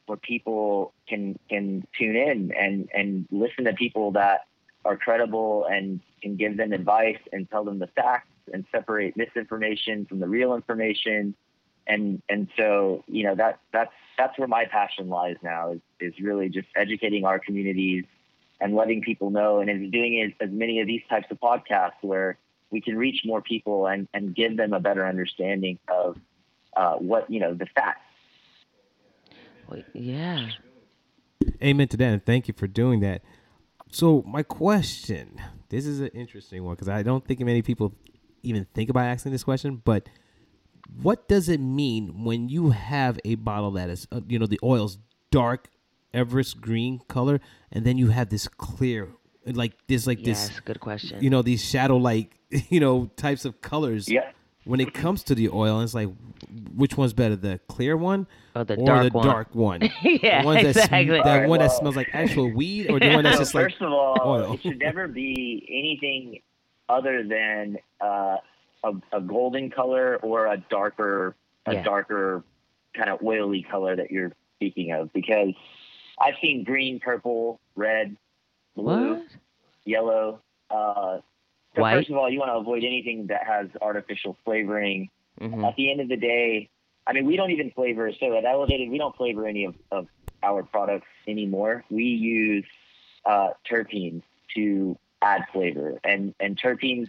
[0.05, 4.47] where people can can tune in and and listen to people that
[4.85, 10.05] are credible and can give them advice and tell them the facts and separate misinformation
[10.05, 11.35] from the real information.
[11.87, 16.13] And and so you know that that's that's where my passion lies now is is
[16.19, 18.05] really just educating our communities
[18.59, 22.01] and letting people know and is doing it as many of these types of podcasts
[22.01, 22.37] where
[22.69, 26.17] we can reach more people and, and give them a better understanding of
[26.77, 27.99] uh, what you know the facts.
[29.93, 30.49] Yeah.
[31.63, 33.21] Amen to that, and thank you for doing that.
[33.91, 37.93] So my question, this is an interesting one because I don't think many people
[38.41, 40.07] even think about asking this question, but
[41.01, 44.59] what does it mean when you have a bottle that is, uh, you know, the
[44.63, 44.97] oil's
[45.29, 45.69] dark
[46.13, 47.39] Everest green color,
[47.71, 49.09] and then you have this clear,
[49.45, 50.59] like this, like yes, this.
[50.59, 51.23] good question.
[51.23, 52.37] You know, these shadow like,
[52.69, 54.09] you know, types of colors.
[54.09, 54.31] Yeah
[54.63, 56.09] when it comes to the oil, it's like
[56.75, 59.25] which one's better, the clear one or the or dark the one?
[59.27, 59.81] dark one?
[60.03, 61.05] yeah, the one exactly.
[61.17, 63.81] that, that one well, that smells like actual weed, or the one that's just first
[63.81, 64.53] like of all, oil?
[64.53, 66.41] it should never be anything
[66.89, 68.37] other than uh,
[68.83, 71.83] a, a, golden color or a darker, a yeah.
[71.83, 72.43] darker
[72.93, 75.53] kind of oily color that you're speaking of, because
[76.19, 78.17] I've seen green, purple, red,
[78.75, 79.27] blue, what?
[79.85, 80.41] yellow.
[80.69, 81.19] Uh,
[81.75, 81.95] so White?
[81.95, 85.09] first of all, you want to avoid anything that has artificial flavoring.
[85.39, 85.63] Mm-hmm.
[85.63, 86.69] At the end of the day,
[87.07, 88.11] I mean, we don't even flavor.
[88.19, 90.07] So at Elevated, we don't flavor any of, of
[90.43, 91.83] our products anymore.
[91.89, 92.65] We use
[93.25, 94.23] uh, terpenes
[94.55, 97.07] to add flavor, and and terpenes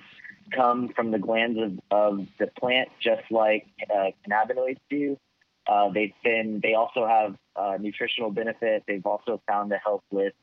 [0.55, 5.19] come from the glands of, of the plant, just like uh, cannabinoids do.
[5.67, 6.61] Uh, they've been.
[6.63, 8.85] They also have uh, nutritional benefit.
[8.87, 10.35] They've also found to help with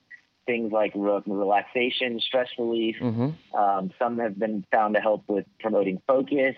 [0.50, 2.96] things like re- relaxation, stress relief.
[3.00, 3.56] Mm-hmm.
[3.56, 6.56] Um, some have been found to help with promoting focus,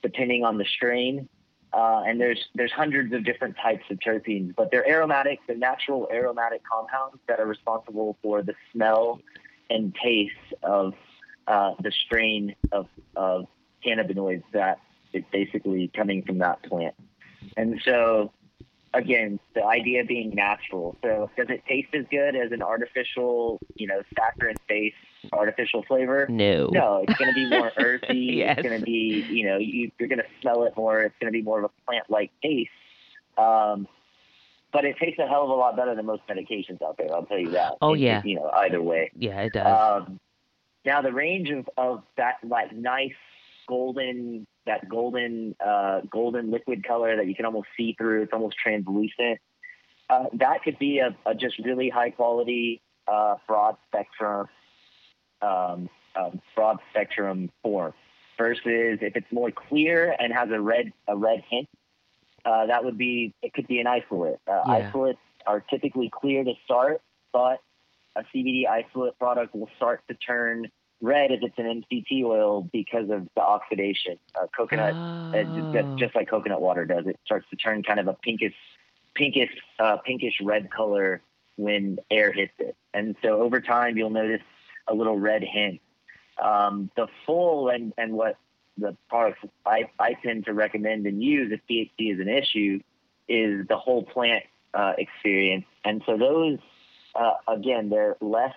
[0.00, 1.28] depending on the strain.
[1.72, 6.06] Uh, and there's there's hundreds of different types of terpenes, but they're aromatic, they're natural
[6.12, 9.20] aromatic compounds that are responsible for the smell
[9.70, 10.92] and taste of
[11.48, 13.46] uh, the strain of, of
[13.84, 14.78] cannabinoids that
[15.12, 16.94] is basically coming from that plant.
[17.56, 18.32] And so
[18.94, 20.96] again, the idea being natural.
[21.02, 24.96] So does it taste as good as an artificial, you know, saccharine based
[25.32, 26.26] artificial flavor?
[26.28, 26.68] No.
[26.72, 28.14] No, it's going to be more earthy.
[28.36, 28.58] yes.
[28.58, 31.02] It's going to be, you know, you, are going to smell it more.
[31.02, 32.70] It's going to be more of a plant like taste.
[33.38, 33.88] Um,
[34.72, 37.14] but it tastes a hell of a lot better than most medications out there.
[37.14, 37.74] I'll tell you that.
[37.80, 38.18] Oh it, yeah.
[38.20, 39.10] It, you know, either way.
[39.16, 40.02] Yeah, it does.
[40.06, 40.20] Um,
[40.84, 43.12] now the range of, of that like nice
[43.68, 48.22] golden that golden uh, golden liquid color that you can almost see through.
[48.22, 49.38] It's almost translucent.
[50.08, 54.46] Uh, that could be a, a, just really high quality uh, broad spectrum
[55.40, 57.94] um, um, broad spectrum form
[58.38, 61.68] versus if it's more clear and has a red a red hint
[62.44, 64.72] uh, that would be it could be an isolate uh, yeah.
[64.72, 67.00] isolates are typically clear to start
[67.32, 67.60] but
[68.16, 70.70] a CBD isolate product will start to turn
[71.02, 74.18] red if it's an MCT oil because of the oxidation.
[74.34, 75.78] Uh, coconut, oh.
[75.78, 78.54] uh, just like coconut water does, it starts to turn kind of a pinkish,
[79.14, 81.20] pinkish, uh, pinkish red color
[81.56, 82.76] when air hits it.
[82.94, 84.42] And so over time, you'll notice
[84.88, 85.80] a little red hint.
[86.42, 88.36] Um, the full and, and what
[88.78, 92.80] the products I, I tend to recommend and use if THC is an issue
[93.28, 95.66] is the whole plant uh, experience.
[95.84, 96.58] And so those,
[97.14, 98.54] uh, again, they're less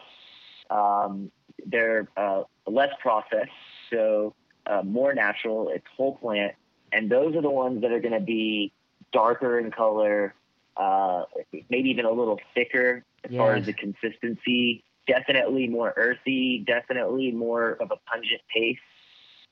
[0.69, 1.31] um,
[1.65, 3.51] they're uh, less processed,
[3.89, 4.33] so
[4.65, 5.69] uh, more natural.
[5.69, 6.53] It's whole plant,
[6.91, 8.71] and those are the ones that are going to be
[9.11, 10.33] darker in color,
[10.77, 11.23] uh,
[11.69, 13.37] maybe even a little thicker as yes.
[13.37, 14.83] far as the consistency.
[15.07, 16.63] Definitely more earthy.
[16.65, 18.79] Definitely more of a pungent taste.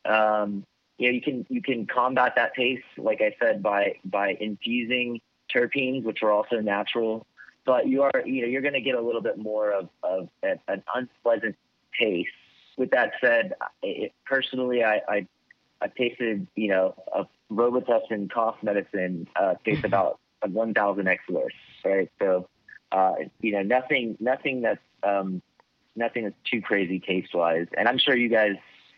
[0.05, 0.65] Um,
[0.97, 5.21] you know, you can you can combat that taste, like I said, by by infusing
[5.53, 7.25] terpenes, which are also natural.
[7.65, 10.27] But you are, you know, you're going to get a little bit more of, of
[10.41, 11.55] an unpleasant
[11.99, 12.29] taste.
[12.77, 15.27] With that said, it, personally, I, I,
[15.81, 21.53] I tasted, you know, a Robitussin cough medicine uh, tastes about 1,000 x worse,
[21.85, 22.09] right?
[22.19, 22.47] So,
[22.91, 25.41] uh, you know, nothing, nothing that's, um,
[25.95, 27.67] nothing that's too crazy taste wise.
[27.77, 28.55] And I'm sure you guys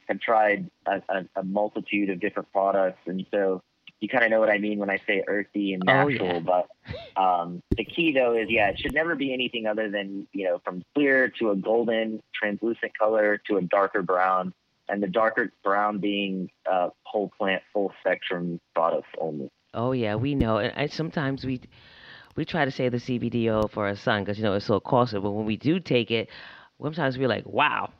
[0.08, 3.62] have tried a, a, a multitude of different products, and so
[3.99, 6.27] you kind of know what I mean when I say earthy and natural.
[6.27, 6.39] Oh, yeah.
[6.39, 10.45] But um, the key though is yeah, it should never be anything other than you
[10.45, 14.53] know from clear to a golden translucent color to a darker brown,
[14.89, 19.49] and the darker brown being uh, whole plant, full spectrum products only.
[19.73, 21.62] Oh yeah, we know, and I, sometimes we
[22.36, 25.19] we try to say the CBDO for our son because you know it's so costly,
[25.19, 26.29] but when we do take it,
[26.81, 27.91] sometimes we're like, wow.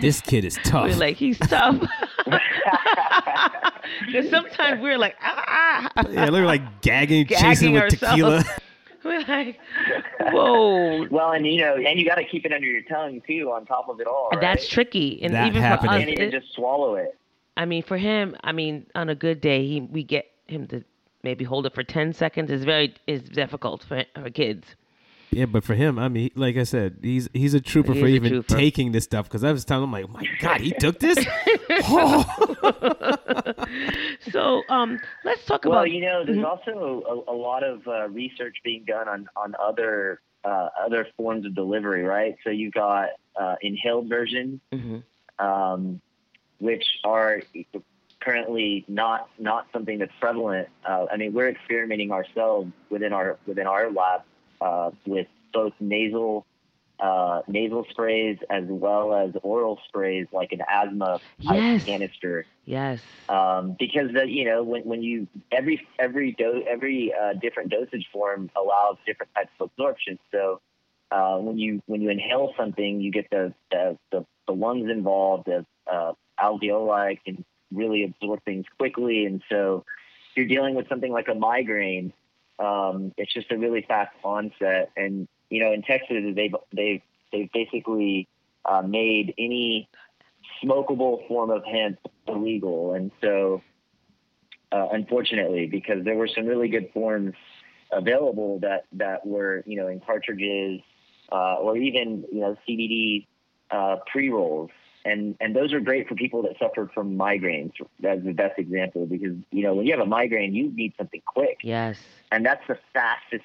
[0.00, 0.88] this kid is tough.
[0.88, 1.76] We're like, he's tough.
[4.06, 5.90] Because sometimes we're like, ah.
[6.10, 8.12] Yeah, we're like gagging, gagging chasing with ourselves.
[8.12, 8.44] tequila.
[9.04, 9.60] We're like,
[10.32, 11.06] whoa.
[11.10, 13.66] well, and you know, and you got to keep it under your tongue too, on
[13.66, 14.30] top of it all.
[14.32, 14.40] Right?
[14.40, 15.90] That's tricky, and that even happening.
[15.90, 17.14] for us, can't even just swallow it.
[17.56, 20.82] I mean, for him, I mean, on a good day, he we get him to
[21.22, 24.74] maybe hold it for ten seconds is very is difficult for for kids.
[25.34, 28.06] Yeah, but for him, I mean, like I said, he's he's a trooper he's for
[28.06, 28.56] even trooper.
[28.56, 29.26] taking this stuff.
[29.26, 31.18] Because I was telling him, like, oh my God, he took this.
[34.30, 35.80] so, um, let's talk well, about.
[35.80, 36.46] Well, you know, there's mm-hmm.
[36.46, 41.44] also a, a, lot of uh, research being done on on other uh, other forms
[41.46, 42.36] of delivery, right?
[42.44, 44.98] So you've got uh, inhaled versions, mm-hmm.
[45.44, 46.00] um,
[46.58, 47.42] which are
[48.20, 50.68] currently not not something that's prevalent.
[50.88, 54.22] Uh, I mean, we're experimenting ourselves within our within our lab
[54.60, 56.46] uh, with both nasal
[57.00, 61.84] uh, nasal sprays as well as oral sprays, like an asthma yes.
[61.84, 62.46] canister.
[62.64, 63.00] Yes.
[63.28, 68.08] Um, because the, you know when when you every every do, every uh, different dosage
[68.12, 70.18] form allows different types of absorption.
[70.30, 70.60] So
[71.10, 75.46] uh, when you when you inhale something, you get the the, the, the lungs involved.
[75.46, 79.84] The uh, alveoli can really absorb things quickly, and so
[80.36, 82.12] you're dealing with something like a migraine
[82.58, 87.50] um, it's just a really fast onset, and you know, in Texas, they've they've they've
[87.52, 88.28] basically
[88.64, 89.88] uh, made any
[90.62, 93.62] smokable form of hemp illegal, and so
[94.72, 97.34] uh, unfortunately, because there were some really good forms
[97.92, 100.80] available that that were you know in cartridges
[101.32, 103.26] uh, or even you know CBD
[103.70, 104.70] uh, pre rolls
[105.04, 107.72] and and those are great for people that suffer from migraines.
[108.00, 111.22] That's the best example because you know when you have a migraine, you need something
[111.26, 111.58] quick.
[111.62, 111.98] Yes,
[112.32, 113.44] and that's the fastest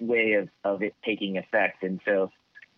[0.00, 1.82] way of of it taking effect.
[1.82, 2.30] And so,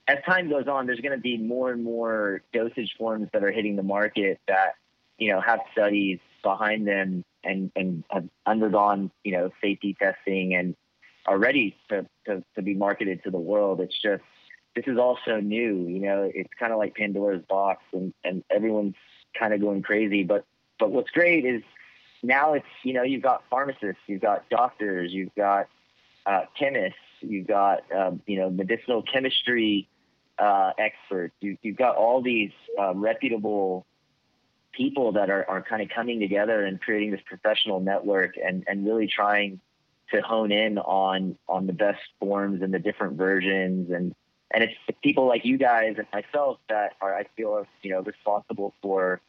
[0.09, 3.53] as time goes on, there's going to be more and more dosage forms that are
[3.53, 4.75] hitting the market that
[5.19, 10.75] you know have studies behind them and and have undergone you know safety testing and
[11.27, 13.81] are ready to, to, to be marketed to the world.
[13.81, 14.23] It's just
[14.77, 15.89] this is all so new.
[15.89, 18.95] You know, it's kind of like Pandora's box, and and everyone's
[19.37, 20.23] kind of going crazy.
[20.23, 20.45] But
[20.79, 21.63] but what's great is
[22.23, 25.69] now it's you know you've got pharmacists, you've got doctors, you've got
[26.27, 29.89] uh, chemists, you've got um, you know medicinal chemistry
[30.39, 31.35] uh, experts.
[31.41, 33.87] You, you've got all these uh, reputable
[34.73, 38.85] people that are, are kind of coming together and creating this professional network and, and
[38.85, 39.59] really trying
[40.13, 44.15] to hone in on on the best forms and the different versions and
[44.53, 48.01] and it's people like you guys and myself that are I feel are you know
[48.01, 49.21] responsible for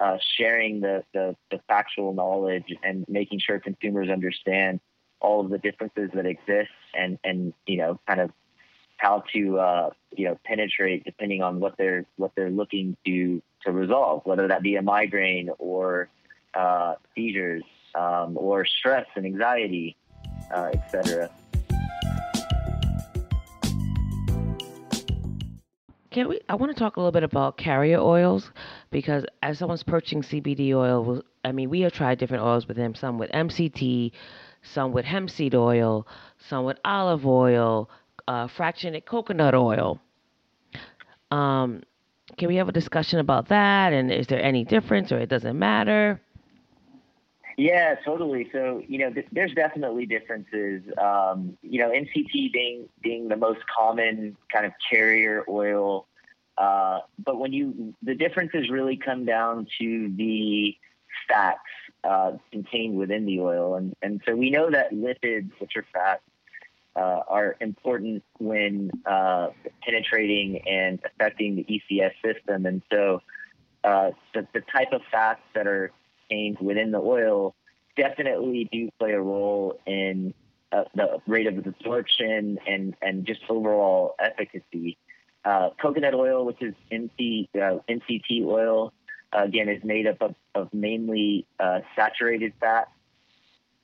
[0.00, 4.80] uh, sharing the, the, the factual knowledge and making sure consumers understand
[5.20, 8.30] all of the differences that exist and and you know kind of
[8.96, 13.72] how to uh, you know penetrate depending on what they're what they're looking to to
[13.72, 16.08] resolve, whether that be a migraine or
[16.54, 19.96] uh, seizures um, or stress and anxiety,
[20.54, 21.30] uh, etc.
[26.14, 26.38] Can we?
[26.48, 28.52] I want to talk a little bit about carrier oils
[28.92, 32.94] because as someone's purchasing CBD oil, I mean, we have tried different oils with them.
[32.94, 34.12] Some with MCT,
[34.62, 36.06] some with hemp seed oil,
[36.38, 37.90] some with olive oil,
[38.28, 39.98] uh, fractionated coconut oil.
[41.32, 41.82] Um,
[42.38, 43.92] can we have a discussion about that?
[43.92, 46.20] And is there any difference, or it doesn't matter?
[47.56, 48.48] Yeah, totally.
[48.52, 50.82] So you know, th- there's definitely differences.
[50.98, 56.06] Um, you know, MCT being being the most common kind of carrier oil,
[56.58, 60.76] uh, but when you the differences really come down to the
[61.28, 61.60] fats
[62.02, 66.22] uh, contained within the oil, and and so we know that lipids, which are fats,
[66.96, 69.48] uh, are important when uh,
[69.82, 72.66] penetrating and affecting the ECS system.
[72.66, 73.22] And so
[73.84, 75.92] uh, the, the type of fats that are
[76.60, 77.54] within the oil
[77.96, 80.34] definitely do play a role in
[80.72, 84.98] uh, the rate of absorption and, and just overall efficacy.
[85.44, 88.92] Uh, coconut oil, which is NC, uh, MCT oil,
[89.32, 91.46] again, is made up of, of mainly
[91.94, 92.88] saturated fat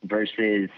[0.05, 0.71] versus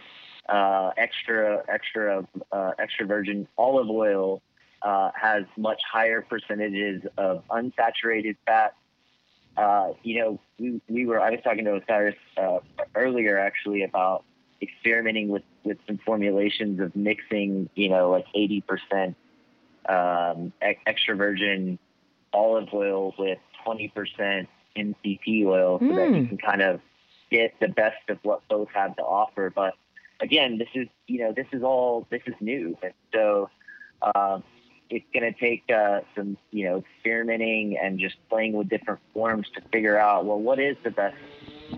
[0.48, 4.42] uh, extra extra uh, extra virgin olive oil
[4.82, 8.74] uh, has much higher percentages of unsaturated fat.
[9.56, 12.58] Uh, you know, we, we were I was talking to Osiris uh,
[12.94, 14.24] earlier actually about
[14.62, 19.14] experimenting with with some formulations of mixing you know like 80%
[19.88, 21.78] um, extra virgin
[22.32, 25.96] olive oil with 20% MCT oil so mm.
[25.96, 26.28] that you hmm.
[26.28, 26.80] can kind of
[27.30, 29.50] get the best of what both have to offer.
[29.50, 29.74] But
[30.20, 33.50] again, this is you know this is all this is new, and so
[34.00, 34.40] uh,
[34.92, 39.46] it's going to take uh, some you know experimenting and just playing with different forms
[39.54, 41.16] to figure out well what is the best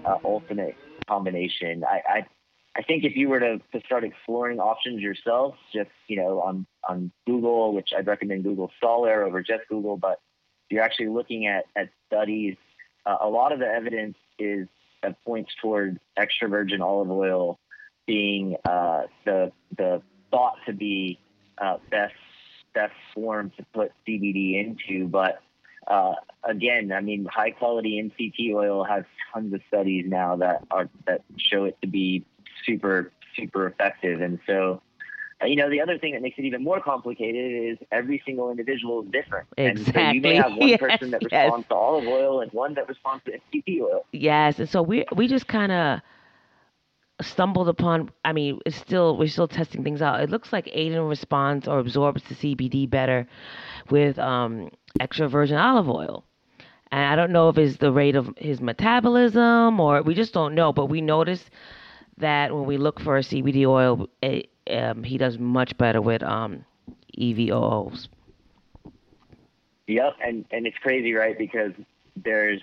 [0.04, 1.84] uh, ultimate combination.
[1.84, 2.26] I, I
[2.76, 6.66] I think if you were to, to start exploring options yourself, just you know on
[6.88, 10.20] on Google, which I'd recommend Google Scholar over just Google, but
[10.68, 12.56] you're actually looking at at studies.
[13.06, 14.66] Uh, a lot of the evidence is
[15.04, 17.60] uh, points toward extra virgin olive oil
[18.08, 21.20] being uh, the the thought to be
[21.58, 22.14] uh, best
[22.74, 25.06] best form to put CBD into.
[25.06, 25.40] But
[25.86, 30.88] uh, again, I mean, high quality MCT oil has tons of studies now that are
[31.06, 32.24] that show it to be
[32.66, 34.80] super super effective, and so.
[35.42, 38.52] Uh, you know, the other thing that makes it even more complicated is every single
[38.52, 39.48] individual is different.
[39.56, 39.82] Exactly.
[39.82, 41.68] And so you may have one yes, person that responds yes.
[41.70, 44.06] to olive oil and one that responds to MCT oil.
[44.12, 46.00] Yes, and so we we just kind of
[47.26, 50.20] stumbled upon i mean it's still we're still testing things out.
[50.20, 53.26] It looks like aiden responds or absorbs the cbd better
[53.90, 56.24] with um, extra virgin olive oil.
[56.90, 60.54] And i don't know if it's the rate of his metabolism or we just don't
[60.54, 61.50] know but we noticed
[62.18, 66.22] that when we look for a cbd oil it, um, he does much better with
[66.22, 66.64] um,
[67.18, 68.08] evos
[69.86, 71.38] yep and and it's crazy right?
[71.38, 71.72] Because
[72.16, 72.62] there's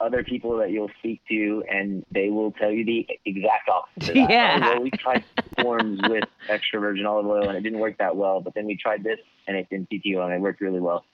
[0.00, 4.16] other people that you'll speak to, and they will tell you the exact opposite.
[4.30, 4.60] Yeah.
[4.60, 5.24] Well, we tried
[5.60, 8.40] forms with extra virgin olive oil, and it didn't work that well.
[8.40, 11.04] But then we tried this, and it's MCT oil, and it worked really well.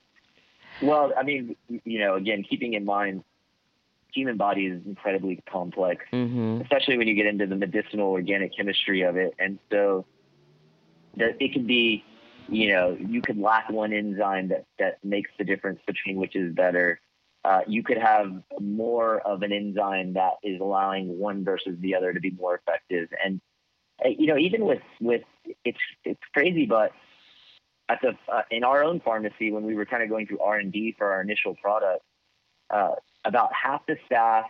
[0.82, 3.24] Well, I mean, you know, again, keeping in mind,
[4.12, 6.60] human body is incredibly complex, mm-hmm.
[6.62, 10.04] especially when you get into the medicinal organic chemistry of it, and so
[11.16, 12.04] that it can be
[12.48, 16.54] you know, you could lack one enzyme that, that makes the difference between which is
[16.54, 17.00] better.
[17.46, 22.12] Uh, you could have more of an enzyme that is allowing one versus the other
[22.12, 23.08] to be more effective.
[23.24, 23.40] And
[24.04, 25.22] uh, you know, even with with
[25.64, 26.90] it's it's crazy, but
[27.88, 30.58] at the uh, in our own pharmacy when we were kind of going through R
[30.58, 32.02] and D for our initial product,
[32.70, 34.46] uh, about half the staff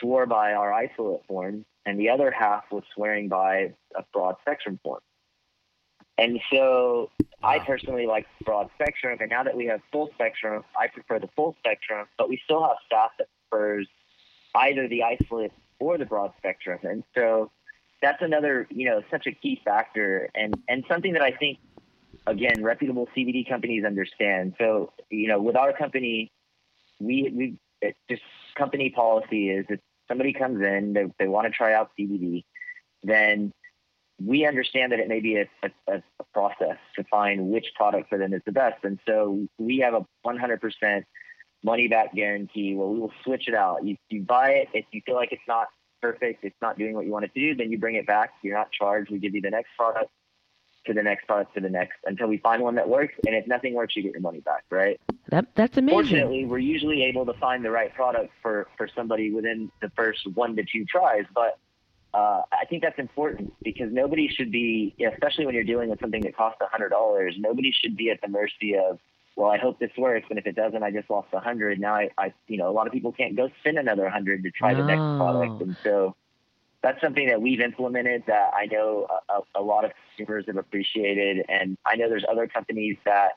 [0.00, 4.80] swore by our isolate form, and the other half was swearing by a broad spectrum
[4.82, 5.00] form.
[6.18, 7.10] And so
[7.42, 9.18] I personally like broad spectrum.
[9.20, 12.62] And now that we have full spectrum, I prefer the full spectrum, but we still
[12.62, 13.86] have staff that prefers
[14.54, 16.80] either the isolate or the broad spectrum.
[16.82, 17.52] And so
[18.02, 21.58] that's another, you know, such a key factor and, and something that I think,
[22.26, 24.54] again, reputable CBD companies understand.
[24.58, 26.32] So, you know, with our company,
[26.98, 28.22] we, we, it just
[28.56, 32.44] company policy is if somebody comes in, they, they want to try out CBD,
[33.04, 33.52] then
[34.24, 36.02] we understand that it may be a, a, a,
[36.32, 38.84] process to find which product for them is the best.
[38.84, 41.04] And so we have a 100%
[41.62, 43.84] money back guarantee where we will switch it out.
[43.84, 44.68] You, you buy it.
[44.72, 45.68] If you feel like it's not
[46.00, 48.30] perfect, it's not doing what you want it to do, then you bring it back.
[48.42, 49.10] You're not charged.
[49.10, 50.10] We give you the next product.
[50.86, 53.14] to the next product to the next until we find one that works.
[53.26, 55.00] And if nothing works, you get your money back, right?
[55.28, 55.96] That that's amazing.
[55.98, 60.20] Fortunately, we're usually able to find the right product for for somebody within the first
[60.34, 61.58] one to two tries, but.
[62.14, 66.22] Uh, I think that's important because nobody should be, especially when you're dealing with something
[66.22, 67.34] that costs a hundred dollars.
[67.38, 68.98] Nobody should be at the mercy of,
[69.36, 71.78] well, I hope this works, and if it doesn't, I just lost a hundred.
[71.78, 74.50] Now I, I, you know, a lot of people can't go spend another hundred to
[74.50, 76.16] try the next product, and so
[76.82, 80.56] that's something that we've implemented that I know a, a, a lot of consumers have
[80.56, 83.32] appreciated, and I know there's other companies that,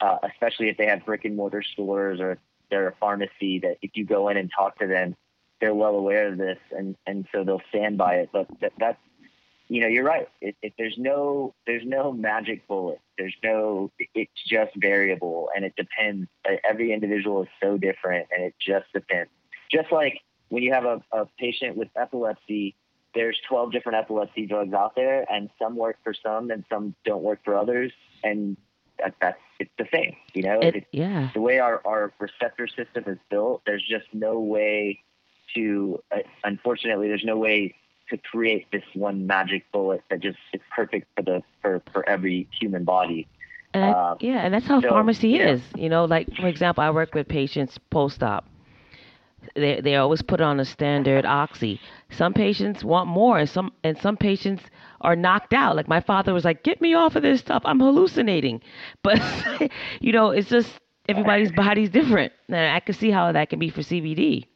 [0.00, 2.38] uh, especially if they have brick and mortar stores or
[2.70, 5.16] they're a pharmacy, that if you go in and talk to them,
[5.60, 8.30] they're well aware of this, and and so they'll stand by it.
[8.32, 8.98] But that, that's
[9.68, 10.28] you know, you're right.
[10.40, 15.74] If, if there's no there's no magic bullet, there's no it's just variable, and it
[15.76, 16.28] depends.
[16.68, 19.30] Every individual is so different, and it just depends.
[19.70, 22.74] Just like when you have a, a patient with epilepsy,
[23.14, 27.22] there's 12 different epilepsy drugs out there, and some work for some, and some don't
[27.22, 27.92] work for others,
[28.24, 28.56] and
[28.98, 30.16] that, that's it's the same.
[30.34, 31.30] You know, It, It's- yeah.
[31.34, 34.98] the way our, our receptor system is built, there's just no way
[35.54, 37.74] to, uh, unfortunately, there's no way
[38.10, 42.48] to create this one magic bullet that just is perfect for the for, for every
[42.60, 43.28] human body.
[43.74, 45.50] And Uh, yeah, and that's how so, pharmacy yeah.
[45.50, 45.62] is.
[45.76, 48.46] You know, like for example, I work with patients post-op.
[49.54, 51.80] They they always put on a standard oxy.
[52.10, 54.64] Some patients want more, and some and some patients
[55.00, 55.76] are knocked out.
[55.76, 57.62] Like my father was like, "Get me off of this stuff.
[57.64, 58.62] I'm hallucinating."
[59.02, 59.20] But
[60.00, 63.70] you know, it's just everybody's body's different, and I can see how that can be
[63.70, 64.46] for CBD.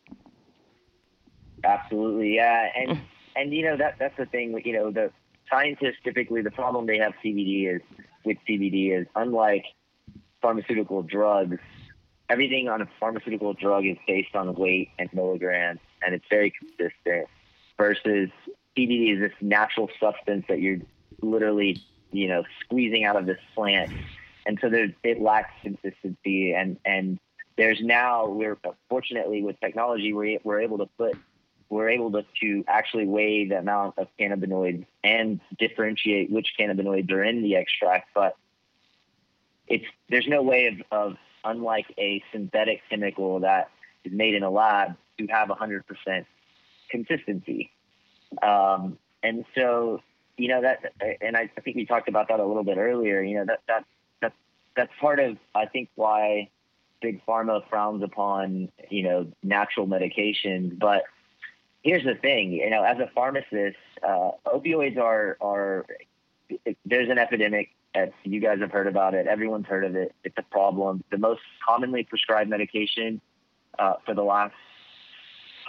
[1.64, 2.90] Absolutely, yeah, Mm.
[2.90, 3.00] and
[3.36, 4.60] and you know that that's the thing.
[4.64, 5.10] You know, the
[5.50, 7.82] scientists typically the problem they have CBD is
[8.24, 9.64] with CBD is unlike
[10.40, 11.58] pharmaceutical drugs.
[12.30, 17.28] Everything on a pharmaceutical drug is based on weight and milligrams, and it's very consistent.
[17.76, 18.30] Versus
[18.76, 20.78] CBD is this natural substance that you're
[21.22, 23.90] literally, you know, squeezing out of this plant,
[24.46, 26.52] and so there it lacks consistency.
[26.52, 27.18] And and
[27.56, 28.58] there's now we're
[28.88, 31.16] fortunately with technology we're we're able to put
[31.74, 37.24] we're able to, to actually weigh the amount of cannabinoids and differentiate which cannabinoids are
[37.24, 38.10] in the extract.
[38.14, 38.36] But
[39.66, 43.70] it's there's no way of, of unlike a synthetic chemical that
[44.04, 45.82] is made in a lab to have 100%
[46.90, 47.72] consistency.
[48.40, 50.00] Um, and so,
[50.36, 53.20] you know that, and I, I think we talked about that a little bit earlier.
[53.20, 53.84] You know that that
[54.20, 54.32] that
[54.76, 56.50] that's part of I think why
[57.00, 61.02] big pharma frowns upon you know natural medications, but
[61.84, 65.86] here's the thing, you know, as a pharmacist, uh, opioids are are
[66.84, 67.70] there's an epidemic.
[68.24, 69.28] You guys have heard about it.
[69.28, 70.12] Everyone's heard of it.
[70.24, 71.04] It's a problem.
[71.12, 73.20] The most commonly prescribed medication
[73.78, 74.54] uh, for the last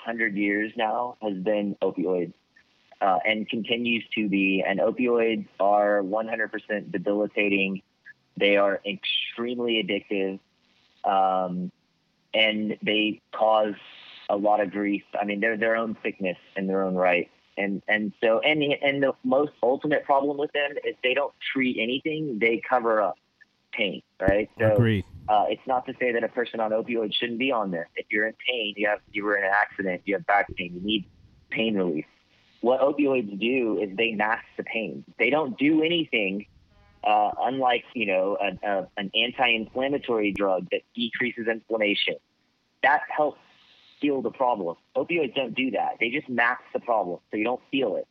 [0.03, 2.34] hundred years now has been opioids,
[2.99, 4.63] uh, and continues to be.
[4.66, 7.84] And opioids are 100% debilitating.
[8.38, 10.39] They are extremely addictive,
[11.03, 11.72] um,
[12.34, 13.76] and they cause
[14.30, 15.03] a lot of grief.
[15.19, 17.30] I mean, they're their own sickness in their own right.
[17.57, 21.78] And and so and and the most ultimate problem with them is they don't treat
[21.80, 23.15] anything; they cover up
[23.71, 24.49] pain, right?
[24.59, 25.05] So Agreed.
[25.30, 27.88] uh, it's not to say that a person on opioids shouldn't be on this.
[27.95, 30.73] If you're in pain, you have you were in an accident, you have back pain,
[30.76, 31.05] you need
[31.49, 32.05] pain relief.
[32.61, 35.03] What opioids do is they mask the pain.
[35.19, 36.47] They don't do anything.
[37.03, 42.15] Uh, unlike you know a, a, an anti-inflammatory drug that decreases inflammation,
[42.82, 43.39] that helps
[44.06, 44.76] heal the problem.
[44.95, 45.97] Opioids don't do that.
[45.99, 48.08] They just mask the problem so you don't feel it.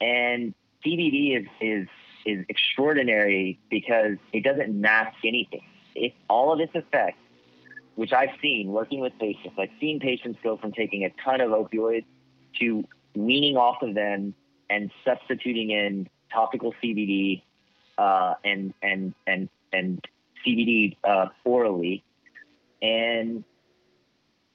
[0.00, 0.54] And
[0.84, 1.88] CBD is is
[2.26, 5.64] is extraordinary because it doesn't mask anything.
[5.94, 7.18] It all of its effects,
[7.94, 11.50] which I've seen working with patients, I've seen patients go from taking a ton of
[11.50, 12.06] opioids
[12.60, 14.34] to weaning off of them
[14.68, 17.42] and substituting in topical CBD
[17.98, 20.04] uh, and and and and
[20.44, 22.02] CBD uh, orally,
[22.82, 23.44] and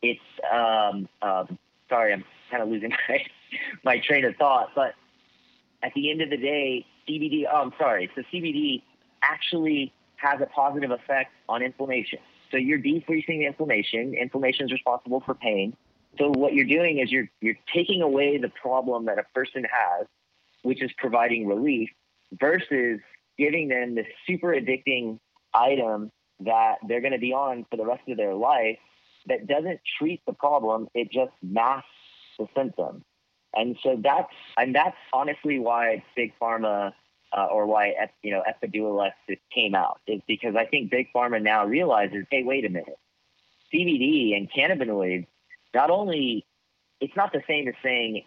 [0.02, 0.22] it's
[0.52, 1.58] um, um,
[1.90, 3.20] sorry, I'm kind of losing my
[3.84, 4.94] my train of thought, but
[5.84, 7.44] at the end of the day, CBD.
[7.52, 8.10] Oh, I'm sorry.
[8.16, 8.84] So CBD
[9.22, 12.20] actually has a positive effect on inflammation.
[12.52, 14.14] So you're decreasing the inflammation.
[14.14, 15.76] Inflammation is responsible for pain.
[16.18, 20.08] So what you're doing is you're you're taking away the problem that a person has,
[20.64, 21.90] which is providing relief,
[22.34, 23.00] versus
[23.38, 25.20] giving them this super addicting
[25.54, 28.78] item that they're going to be on for the rest of their life
[29.28, 31.88] that doesn't treat the problem, it just masks
[32.38, 33.04] the symptom.
[33.56, 36.94] And so that's and that's honestly why big pharma
[37.36, 39.12] uh, or why you know Epidiolex
[39.54, 42.98] came out is because I think big pharma now realizes, hey, wait a minute,
[43.74, 45.26] CBD and cannabinoids
[45.74, 46.46] not only
[47.00, 48.24] it's not the same as saying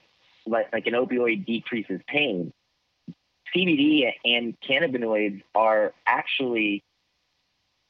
[0.47, 2.53] like like an opioid decreases pain.
[3.55, 6.83] CBD and cannabinoids are actually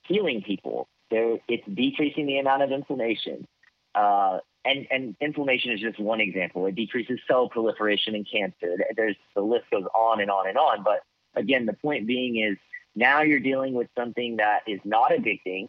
[0.03, 0.89] healing people.
[1.13, 3.47] They're, it's decreasing the amount of inflammation.
[3.95, 6.65] Uh, and, and inflammation is just one example.
[6.67, 8.77] It decreases cell proliferation in cancer.
[8.97, 10.83] There's the list goes on and on and on.
[10.83, 11.03] But
[11.35, 12.57] again, the point being is
[12.95, 15.69] now you're dealing with something that is not addicting.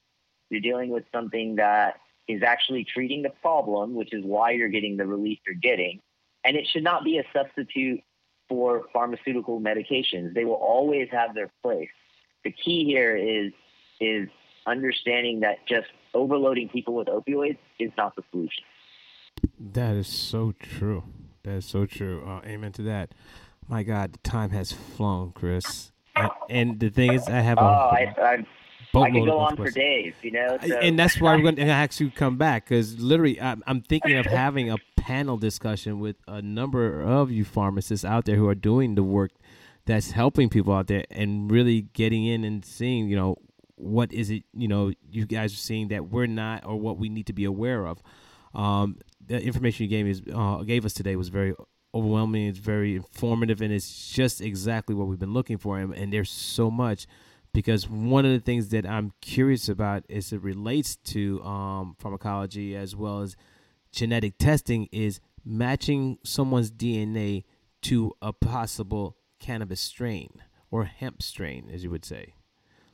[0.50, 1.96] You're dealing with something that
[2.30, 6.00] is actually treating the problem, which is why you're getting the relief you're getting.
[6.46, 8.00] And it should not be a substitute
[8.48, 10.34] for pharmaceutical medications.
[10.34, 11.90] They will always have their place.
[12.46, 13.52] The key here is
[14.00, 14.30] is
[14.66, 18.64] understanding that just overloading people with opioids is not the solution.
[19.60, 21.04] That is so true.
[21.44, 22.24] That is so true.
[22.26, 23.14] Uh, amen to that.
[23.68, 25.92] My God, the time has flown, Chris.
[26.16, 27.62] And, and the thing is, I have a.
[27.62, 28.46] Oh, I, I,
[29.02, 30.58] I could go on for days, you know.
[30.66, 30.78] So.
[30.78, 34.26] And that's why we're going to actually come back because literally, I'm, I'm thinking of
[34.26, 38.96] having a panel discussion with a number of you pharmacists out there who are doing
[38.96, 39.32] the work
[39.86, 43.38] that's helping people out there and really getting in and seeing, you know,
[43.76, 47.10] what is it, you know, you guys are seeing that we're not or what we
[47.10, 48.02] need to be aware of.
[48.54, 51.54] Um, the information you gave me uh, gave us today was very
[51.94, 52.48] overwhelming.
[52.48, 55.80] It's very informative, and it's just exactly what we've been looking for.
[55.80, 57.08] And, and there's so much
[57.54, 62.76] because one of the things that I'm curious about is it relates to um, pharmacology
[62.76, 63.36] as well as
[63.92, 67.44] genetic testing is matching someone's DNA
[67.84, 72.34] to a possible cannabis strain or hemp strain, as you would say.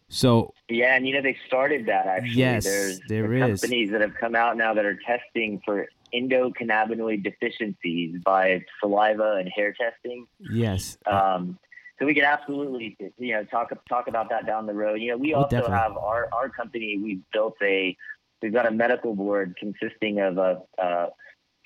[0.10, 2.40] So yeah, and you know they started that actually.
[2.40, 3.62] Yes, There's there is.
[3.62, 9.48] companies that have come out now that are testing for endocannabinoid deficiencies by saliva and
[9.48, 10.26] hair testing.
[10.40, 10.98] Yes.
[11.06, 11.60] Um,
[12.00, 15.02] so we could absolutely, you know, talk talk about that down the road.
[15.02, 15.78] You know, we oh, also definitely.
[15.78, 16.98] have our our company.
[16.98, 17.96] We've built a
[18.42, 21.08] we've got a medical board consisting of a, a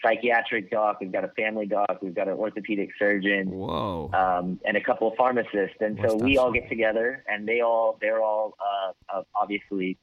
[0.04, 4.78] psychiatric doc, we've got a family doc, we've got an orthopedic surgeon, whoa, um, and
[4.78, 5.78] a couple of pharmacists.
[5.80, 9.98] And What's so we all get together, and they all they're all uh, uh, obviously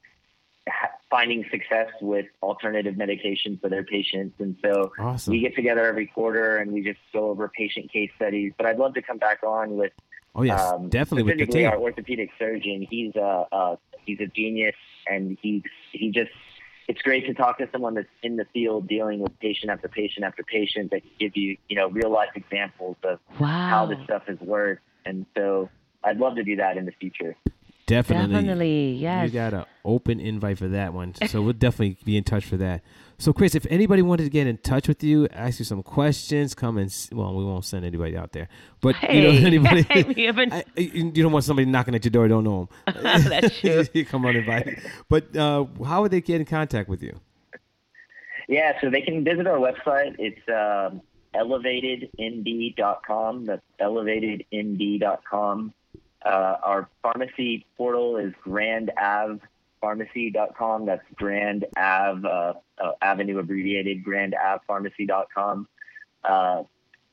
[1.09, 4.35] finding success with alternative medication for their patients.
[4.39, 5.31] And so awesome.
[5.31, 8.53] we get together every quarter and we just go over patient case studies.
[8.57, 9.91] But I'd love to come back on with.
[10.33, 11.67] Oh yes, um, definitely with the team.
[11.67, 12.87] our orthopedic surgeon.
[12.89, 13.75] He's a uh,
[14.05, 14.75] he's a genius,
[15.05, 16.31] and he he just
[16.87, 20.25] it's great to talk to someone that's in the field dealing with patient after patient
[20.25, 23.69] after patient that can give you, you know, real life examples of wow.
[23.69, 24.83] how this stuff has worked.
[25.05, 25.69] And so
[26.03, 27.35] I'd love to do that in the future.
[27.91, 28.35] Definitely.
[28.35, 29.25] Definitely, yes.
[29.25, 31.13] You got an open invite for that one.
[31.27, 32.83] So we'll definitely be in touch for that.
[33.17, 36.55] So, Chris, if anybody wanted to get in touch with you, ask you some questions,
[36.55, 38.47] come and well, we won't send anybody out there,
[38.79, 42.29] but hey, you know, anybody, hey, I, you don't want somebody knocking at your door,
[42.29, 43.03] don't know them.
[43.03, 43.83] That's true.
[43.93, 44.79] you come uninvited.
[45.09, 47.19] But uh, how would they get in contact with you?
[48.47, 50.15] Yeah, so they can visit our website.
[50.17, 51.01] It's um,
[51.35, 53.45] elevatednd.com.
[53.45, 55.73] That's elevatednd.com.
[56.25, 59.39] Uh, our pharmacy portal is Grand Ave
[59.81, 60.85] pharmacy.com.
[60.85, 65.67] That's Grand Ave, uh, uh, Avenue abbreviated, Grand Ave pharmacy.com.
[66.23, 66.63] Uh,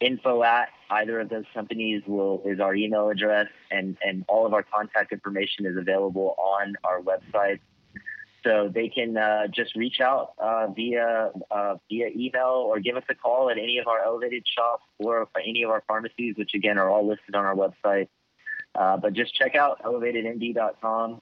[0.01, 4.53] info at either of those companies will is our email address, and, and all of
[4.53, 7.59] our contact information is available on our website.
[8.45, 13.03] So they can uh, just reach out uh, via uh, via email or give us
[13.11, 16.79] a call at any of our elevated shops or any of our pharmacies, which again
[16.79, 18.09] are all listed on our website.
[18.75, 21.21] Uh, but just check out elevatednd.com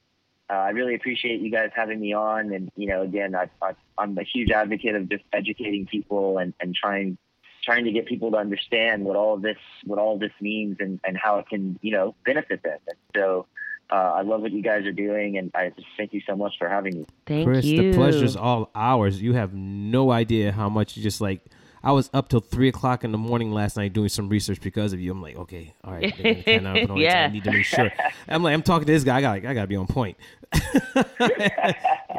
[0.49, 2.53] uh, I really appreciate you guys having me on.
[2.53, 6.55] And, you know, again, I, I, I'm a huge advocate of just educating people and,
[6.61, 7.19] and trying
[7.65, 10.77] trying to get people to understand what all of this what all of this means
[10.79, 12.79] and, and how it can, you know, benefit them.
[12.87, 13.47] And so
[13.91, 16.55] uh, I love what you guys are doing, and I just thank you so much
[16.59, 17.07] for having me.
[17.27, 17.91] Thank Chris, you.
[17.91, 19.21] the pleasure's all ours.
[19.21, 21.41] You have no idea how much you just like–
[21.87, 24.93] I was up till three o'clock in the morning last night doing some research because
[24.93, 25.13] of you.
[25.13, 27.27] I'm like, okay, all right, yeah.
[27.27, 27.93] I need to make sure.
[28.27, 29.19] I'm like, I'm talking to this guy.
[29.19, 30.17] I got, like, I got to be on point.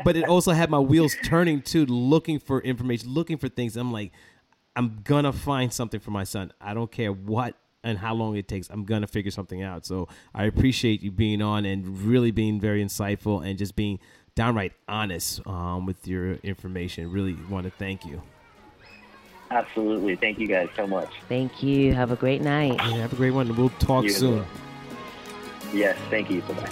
[0.05, 3.75] but it also had my wheels turning too, looking for information, looking for things.
[3.75, 4.13] I'm like,
[4.77, 6.53] I'm gonna find something for my son.
[6.61, 8.69] I don't care what and how long it takes.
[8.69, 9.85] I'm gonna figure something out.
[9.85, 13.99] So I appreciate you being on and really being very insightful and just being
[14.33, 17.11] downright honest um, with your information.
[17.11, 18.21] Really want to thank you.
[19.49, 20.15] Absolutely.
[20.15, 21.09] Thank you guys so much.
[21.29, 21.93] Thank you.
[21.93, 22.75] Have a great night.
[22.77, 23.55] Yeah, have a great one.
[23.55, 24.45] We'll talk you soon.
[25.73, 25.97] Yes.
[26.09, 26.41] Thank you.
[26.41, 26.69] Bye-bye.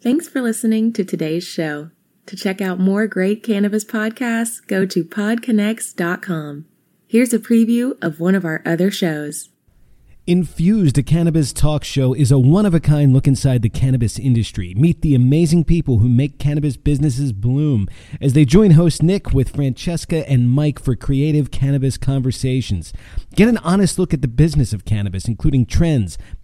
[0.00, 1.90] Thanks for listening to today's show.
[2.28, 6.66] To check out more great cannabis podcasts, go to podconnects.com.
[7.06, 9.48] Here's a preview of one of our other shows.
[10.26, 14.18] Infused, a cannabis talk show, is a one of a kind look inside the cannabis
[14.18, 14.74] industry.
[14.74, 17.88] Meet the amazing people who make cannabis businesses bloom
[18.20, 22.92] as they join host Nick with Francesca and Mike for creative cannabis conversations.
[23.36, 26.18] Get an honest look at the business of cannabis, including trends,